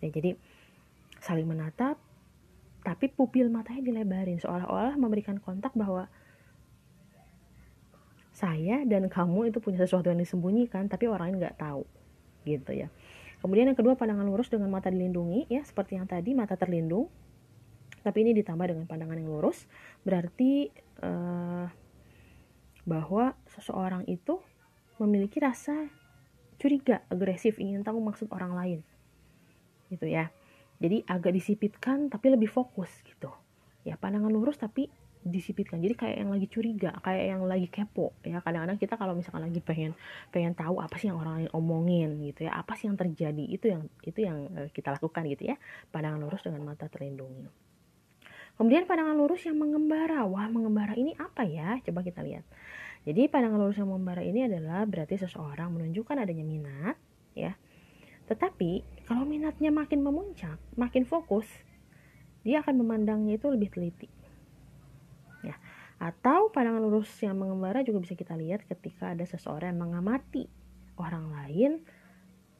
Ya, 0.00 0.08
jadi 0.08 0.40
saling 1.20 1.44
menatap, 1.44 2.00
tapi 2.80 3.12
pupil 3.12 3.52
matanya 3.52 3.84
dilebarin 3.84 4.40
seolah-olah 4.40 4.96
memberikan 4.96 5.36
kontak 5.36 5.76
bahwa 5.76 6.08
saya 8.32 8.82
dan 8.88 9.12
kamu 9.12 9.52
itu 9.52 9.60
punya 9.60 9.84
sesuatu 9.84 10.10
yang 10.10 10.18
disembunyikan 10.18 10.90
tapi 10.90 11.06
orang 11.06 11.36
lain 11.36 11.36
nggak 11.38 11.54
tahu 11.54 11.86
gitu 12.42 12.74
ya 12.74 12.90
Kemudian 13.44 13.68
yang 13.68 13.76
kedua 13.76 13.92
pandangan 13.92 14.24
lurus 14.24 14.48
dengan 14.48 14.72
mata 14.72 14.88
dilindungi 14.88 15.52
ya 15.52 15.60
seperti 15.60 16.00
yang 16.00 16.08
tadi 16.08 16.32
mata 16.32 16.56
terlindung. 16.56 17.12
Tapi 18.00 18.24
ini 18.24 18.32
ditambah 18.40 18.72
dengan 18.72 18.88
pandangan 18.88 19.20
yang 19.20 19.28
lurus 19.28 19.68
berarti 20.00 20.72
uh, 21.04 21.68
bahwa 22.84 23.32
seseorang 23.48 24.04
itu 24.06 24.40
memiliki 25.00 25.40
rasa 25.42 25.88
curiga, 26.60 27.02
agresif, 27.10 27.58
ingin 27.58 27.82
tahu 27.82 27.98
maksud 28.00 28.30
orang 28.30 28.52
lain. 28.54 28.80
Gitu 29.90 30.06
ya. 30.08 30.30
Jadi 30.78 31.02
agak 31.08 31.32
disipitkan 31.34 32.12
tapi 32.12 32.32
lebih 32.32 32.48
fokus 32.48 32.90
gitu. 33.04 33.32
Ya 33.84 33.96
pandangan 34.00 34.32
lurus 34.32 34.60
tapi 34.60 34.88
disipitkan 35.24 35.80
jadi 35.80 35.96
kayak 35.96 36.16
yang 36.20 36.30
lagi 36.36 36.46
curiga 36.52 36.92
kayak 37.00 37.24
yang 37.32 37.42
lagi 37.48 37.64
kepo 37.72 38.12
ya 38.20 38.44
kadang-kadang 38.44 38.76
kita 38.76 39.00
kalau 39.00 39.16
misalkan 39.16 39.48
lagi 39.48 39.64
pengen 39.64 39.96
pengen 40.28 40.52
tahu 40.52 40.84
apa 40.84 41.00
sih 41.00 41.08
yang 41.08 41.16
orang 41.16 41.40
lain 41.40 41.50
omongin 41.56 42.20
gitu 42.28 42.44
ya 42.44 42.52
apa 42.60 42.76
sih 42.76 42.92
yang 42.92 43.00
terjadi 43.00 43.44
itu 43.48 43.72
yang 43.72 43.88
itu 44.04 44.20
yang 44.20 44.52
eh, 44.52 44.68
kita 44.68 44.92
lakukan 44.92 45.24
gitu 45.32 45.48
ya 45.48 45.56
pandangan 45.88 46.20
lurus 46.20 46.44
dengan 46.44 46.68
mata 46.68 46.92
terlindungi 46.92 47.48
kemudian 48.56 48.86
pandangan 48.88 49.16
lurus 49.16 49.44
yang 49.46 49.58
mengembara. 49.58 50.26
Wah 50.26 50.46
mengembara 50.50 50.94
ini 50.94 51.14
apa 51.18 51.46
ya? 51.46 51.78
Coba 51.82 52.02
kita 52.02 52.22
lihat. 52.22 52.46
Jadi 53.04 53.28
pandangan 53.28 53.60
lurus 53.60 53.76
yang 53.76 53.90
mengembara 53.92 54.24
ini 54.24 54.48
adalah 54.48 54.88
berarti 54.88 55.20
seseorang 55.20 55.72
menunjukkan 55.74 56.16
adanya 56.24 56.44
minat 56.46 56.96
ya. 57.36 57.54
Tetapi 58.24 59.04
kalau 59.04 59.28
minatnya 59.28 59.68
makin 59.68 60.00
memuncak 60.00 60.56
makin 60.80 61.04
fokus 61.04 61.44
dia 62.44 62.60
akan 62.60 62.80
memandangnya 62.80 63.36
itu 63.40 63.48
lebih 63.48 63.72
teliti 63.72 64.08
atau 66.04 66.50
pandangan 66.50 66.82
lurus 66.82 67.10
yang 67.22 67.38
mengembara 67.38 67.80
juga 67.86 68.02
bisa 68.02 68.18
kita 68.18 68.34
lihat 68.34 68.66
ketika 68.66 69.14
ada 69.14 69.24
seseorang 69.24 69.72
yang 69.72 69.88
mengamati 69.88 70.44
orang 70.98 71.30
lain 71.30 71.72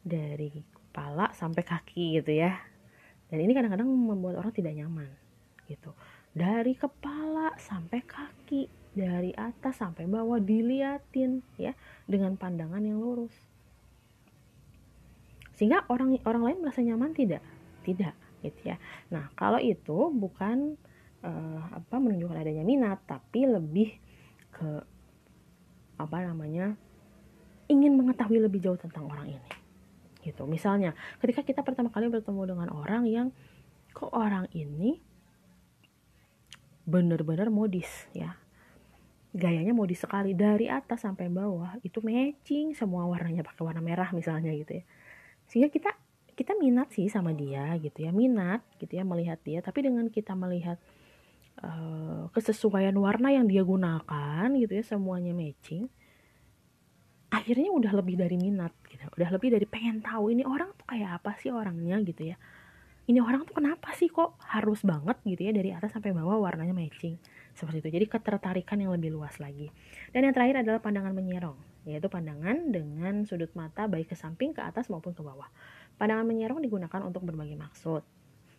dari 0.00 0.64
kepala 0.72 1.28
sampai 1.34 1.60
kaki 1.60 2.22
gitu 2.22 2.32
ya. 2.40 2.56
Dan 3.28 3.44
ini 3.44 3.52
kadang-kadang 3.52 3.88
membuat 3.88 4.40
orang 4.40 4.54
tidak 4.54 4.72
nyaman 4.78 5.10
gitu. 5.70 5.92
Dari 6.34 6.74
kepala 6.74 7.54
sampai 7.56 8.02
kaki, 8.02 8.66
dari 8.94 9.30
atas 9.34 9.78
sampai 9.78 10.06
bawah 10.06 10.42
diliatin 10.42 11.42
ya 11.58 11.74
dengan 12.06 12.34
pandangan 12.34 12.82
yang 12.82 12.98
lurus. 12.98 13.34
Sehingga 15.54 15.86
orang 15.86 16.18
orang 16.26 16.42
lain 16.50 16.58
merasa 16.62 16.82
nyaman 16.82 17.14
tidak? 17.14 17.42
Tidak 17.86 18.14
gitu 18.42 18.60
ya. 18.74 18.76
Nah, 19.08 19.30
kalau 19.38 19.56
itu 19.62 20.10
bukan 20.12 20.76
uh, 21.24 21.62
apa 21.72 21.96
menunjukkan 21.96 22.38
adanya 22.44 22.62
minat 22.62 23.00
tapi 23.08 23.48
lebih 23.48 23.96
ke 24.52 24.70
apa 25.96 26.16
namanya 26.26 26.76
ingin 27.66 27.96
mengetahui 27.96 28.42
lebih 28.42 28.60
jauh 28.60 28.78
tentang 28.78 29.08
orang 29.08 29.34
ini 29.40 29.52
gitu 30.24 30.48
misalnya 30.48 30.96
ketika 31.20 31.44
kita 31.44 31.60
pertama 31.60 31.92
kali 31.92 32.08
bertemu 32.08 32.42
dengan 32.56 32.68
orang 32.72 33.04
yang 33.08 33.28
kok 33.92 34.10
orang 34.10 34.48
ini 34.56 34.98
benar-benar 36.84 37.48
modis 37.48 37.88
ya. 38.16 38.36
Gayanya 39.34 39.74
modis 39.74 40.06
sekali 40.06 40.30
dari 40.30 40.70
atas 40.70 41.02
sampai 41.02 41.26
bawah 41.26 41.74
itu 41.82 41.98
matching 42.04 42.70
semua 42.78 43.04
warnanya 43.10 43.42
pakai 43.42 43.62
warna 43.66 43.82
merah 43.82 44.08
misalnya 44.14 44.54
gitu 44.54 44.78
ya. 44.78 44.84
Sehingga 45.50 45.68
kita 45.74 45.90
kita 46.34 46.54
minat 46.58 46.90
sih 46.94 47.06
sama 47.10 47.34
dia 47.34 47.74
gitu 47.82 48.06
ya 48.06 48.14
minat 48.14 48.62
gitu 48.78 48.94
ya 48.94 49.02
melihat 49.02 49.42
dia. 49.42 49.58
Tapi 49.58 49.90
dengan 49.90 50.06
kita 50.06 50.38
melihat 50.38 50.78
uh, 51.62 52.30
kesesuaian 52.30 52.94
warna 52.94 53.34
yang 53.34 53.46
dia 53.50 53.62
gunakan 53.62 54.46
gitu 54.54 54.72
ya 54.72 54.84
semuanya 54.86 55.34
matching 55.34 55.90
akhirnya 57.34 57.70
udah 57.74 57.92
lebih 57.98 58.14
dari 58.14 58.38
minat 58.38 58.70
gitu 58.86 59.10
udah 59.10 59.28
lebih 59.34 59.58
dari 59.58 59.66
pengen 59.66 59.98
tahu 59.98 60.30
ini 60.30 60.46
orang 60.46 60.70
tuh 60.78 60.86
kayak 60.86 61.18
apa 61.18 61.34
sih 61.42 61.50
orangnya 61.50 61.98
gitu 62.06 62.30
ya 62.30 62.36
ini 63.04 63.20
orang 63.20 63.44
tuh 63.44 63.60
kenapa 63.60 63.92
sih 63.92 64.08
kok 64.08 64.40
harus 64.48 64.80
banget 64.80 65.20
gitu 65.28 65.44
ya 65.44 65.52
dari 65.52 65.70
atas 65.76 65.92
sampai 65.92 66.16
bawah 66.16 66.40
warnanya 66.40 66.72
matching? 66.72 67.20
Seperti 67.52 67.84
itu. 67.84 67.90
Jadi 68.00 68.06
ketertarikan 68.08 68.80
yang 68.80 68.96
lebih 68.96 69.12
luas 69.12 69.36
lagi. 69.36 69.68
Dan 70.08 70.24
yang 70.24 70.32
terakhir 70.32 70.64
adalah 70.64 70.80
pandangan 70.80 71.12
menyerong 71.12 71.74
yaitu 71.84 72.08
pandangan 72.08 72.72
dengan 72.72 73.28
sudut 73.28 73.52
mata 73.52 73.84
baik 73.84 74.08
ke 74.08 74.16
samping 74.16 74.56
ke 74.56 74.64
atas 74.64 74.88
maupun 74.88 75.12
ke 75.12 75.20
bawah. 75.20 75.48
Pandangan 76.00 76.24
menyerong 76.24 76.64
digunakan 76.64 77.04
untuk 77.04 77.28
berbagai 77.28 77.60
maksud 77.60 78.00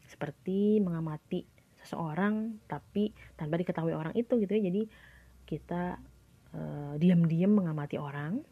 seperti 0.06 0.78
mengamati 0.78 1.42
seseorang 1.82 2.62
tapi 2.70 3.18
tanpa 3.34 3.58
diketahui 3.58 3.98
orang 3.98 4.14
itu 4.14 4.38
gitu 4.38 4.52
ya. 4.54 4.62
Jadi 4.70 4.82
kita 5.50 5.98
uh, 6.54 6.94
diam-diam 7.02 7.50
mengamati 7.50 7.98
orang. 7.98 8.46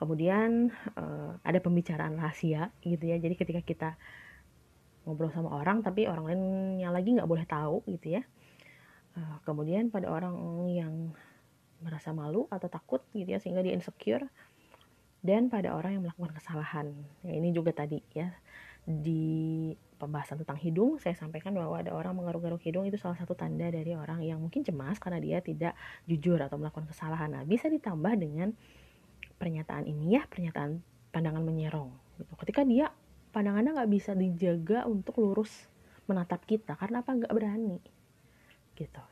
Kemudian 0.00 0.72
uh, 0.96 1.36
ada 1.44 1.60
pembicaraan 1.60 2.16
rahasia 2.16 2.72
gitu 2.80 3.12
ya. 3.12 3.20
Jadi 3.20 3.34
ketika 3.36 3.60
kita 3.60 3.90
ngobrol 5.04 5.30
sama 5.34 5.50
orang 5.50 5.82
tapi 5.82 6.06
orang 6.06 6.24
lainnya 6.30 6.90
lagi 6.94 7.14
nggak 7.16 7.26
boleh 7.26 7.46
tahu 7.46 7.82
gitu 7.90 8.20
ya 8.20 8.22
uh, 9.18 9.36
kemudian 9.42 9.90
pada 9.90 10.10
orang 10.10 10.34
yang 10.70 10.94
merasa 11.82 12.14
malu 12.14 12.46
atau 12.48 12.70
takut 12.70 13.02
gitu 13.10 13.26
ya 13.26 13.42
sehingga 13.42 13.62
dia 13.62 13.74
insecure 13.74 14.26
dan 15.22 15.50
pada 15.50 15.74
orang 15.74 15.98
yang 15.98 16.02
melakukan 16.06 16.34
kesalahan 16.34 16.94
ya, 17.26 17.32
ini 17.34 17.50
juga 17.50 17.74
tadi 17.74 17.98
ya 18.14 18.30
di 18.82 19.70
pembahasan 20.02 20.42
tentang 20.42 20.58
hidung 20.58 20.98
saya 20.98 21.14
sampaikan 21.14 21.54
bahwa 21.54 21.78
ada 21.78 21.94
orang 21.94 22.18
mengaruk-garuk 22.18 22.58
hidung 22.66 22.82
itu 22.90 22.98
salah 22.98 23.14
satu 23.14 23.38
tanda 23.38 23.70
dari 23.70 23.94
orang 23.94 24.26
yang 24.26 24.42
mungkin 24.42 24.66
cemas 24.66 24.98
karena 24.98 25.22
dia 25.22 25.38
tidak 25.38 25.78
jujur 26.10 26.42
atau 26.42 26.58
melakukan 26.58 26.90
kesalahan. 26.90 27.30
Nah, 27.30 27.46
bisa 27.46 27.70
ditambah 27.70 28.18
dengan 28.18 28.50
pernyataan 29.38 29.86
ini 29.86 30.18
ya, 30.18 30.26
pernyataan 30.26 30.82
pandangan 31.14 31.46
menyerong. 31.46 31.94
Gitu. 32.18 32.34
Ketika 32.34 32.66
dia 32.66 32.90
pandangannya 33.32 33.74
nggak 33.74 33.92
bisa 33.92 34.12
dijaga 34.12 34.84
untuk 34.84 35.18
lurus 35.18 35.66
menatap 36.06 36.44
kita 36.44 36.76
karena 36.76 37.00
apa 37.00 37.10
nggak 37.16 37.32
berani 37.32 37.80
gitu. 38.76 39.02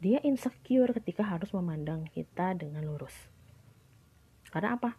Dia 0.00 0.22
insecure 0.24 0.96
ketika 0.96 1.26
harus 1.26 1.52
memandang 1.52 2.08
kita 2.08 2.56
dengan 2.56 2.86
lurus. 2.88 3.12
Karena 4.48 4.80
apa? 4.80 4.96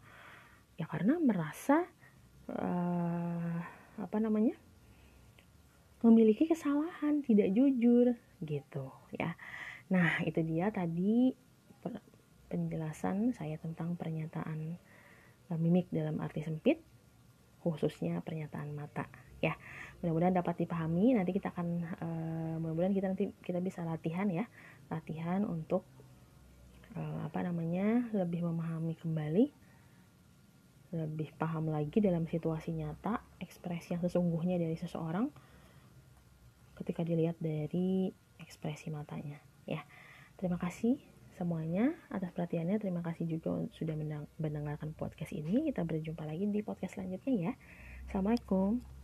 Ya 0.78 0.86
karena 0.86 1.18
merasa 1.18 1.90
uh, 2.52 3.58
apa 3.98 4.18
namanya? 4.22 4.54
memiliki 6.02 6.50
kesalahan, 6.50 7.22
tidak 7.22 7.54
jujur 7.54 8.18
gitu 8.42 8.90
ya. 9.14 9.38
Nah, 9.94 10.26
itu 10.26 10.42
dia 10.42 10.74
tadi 10.74 11.30
penjelasan 12.50 13.38
saya 13.38 13.62
tentang 13.62 13.94
pernyataan 13.96 14.82
uh, 15.54 15.60
mimik 15.62 15.94
dalam 15.94 16.18
arti 16.18 16.42
sempit 16.42 16.82
khususnya 17.62 18.20
pernyataan 18.26 18.74
mata 18.74 19.06
ya. 19.42 19.54
Mudah-mudahan 20.02 20.34
dapat 20.34 20.66
dipahami. 20.66 21.14
Nanti 21.14 21.32
kita 21.34 21.54
akan 21.54 21.68
uh, 22.02 22.56
mudah-mudahan 22.58 22.94
kita 22.94 23.08
nanti 23.14 23.26
kita 23.42 23.62
bisa 23.62 23.86
latihan 23.86 24.26
ya. 24.30 24.46
Latihan 24.90 25.46
untuk 25.46 25.86
uh, 26.98 27.26
apa 27.26 27.46
namanya? 27.46 28.10
lebih 28.14 28.46
memahami 28.46 28.98
kembali 28.98 29.46
lebih 30.92 31.32
paham 31.40 31.72
lagi 31.72 32.04
dalam 32.04 32.28
situasi 32.28 32.76
nyata, 32.76 33.24
ekspresi 33.40 33.96
yang 33.96 34.04
sesungguhnya 34.04 34.60
dari 34.60 34.76
seseorang 34.76 35.32
ketika 36.82 37.06
dilihat 37.06 37.38
dari 37.38 38.10
ekspresi 38.42 38.90
matanya 38.90 39.38
ya 39.70 39.86
terima 40.42 40.58
kasih 40.58 40.98
semuanya 41.42 41.98
atas 42.14 42.30
perhatiannya. 42.38 42.78
Terima 42.78 43.02
kasih 43.02 43.26
juga 43.26 43.66
sudah 43.74 43.98
mendengarkan 44.38 44.94
podcast 44.94 45.34
ini. 45.34 45.66
Kita 45.74 45.82
berjumpa 45.82 46.22
lagi 46.22 46.46
di 46.46 46.62
podcast 46.62 47.02
selanjutnya 47.02 47.34
ya. 47.50 47.54
Assalamualaikum. 48.06 49.01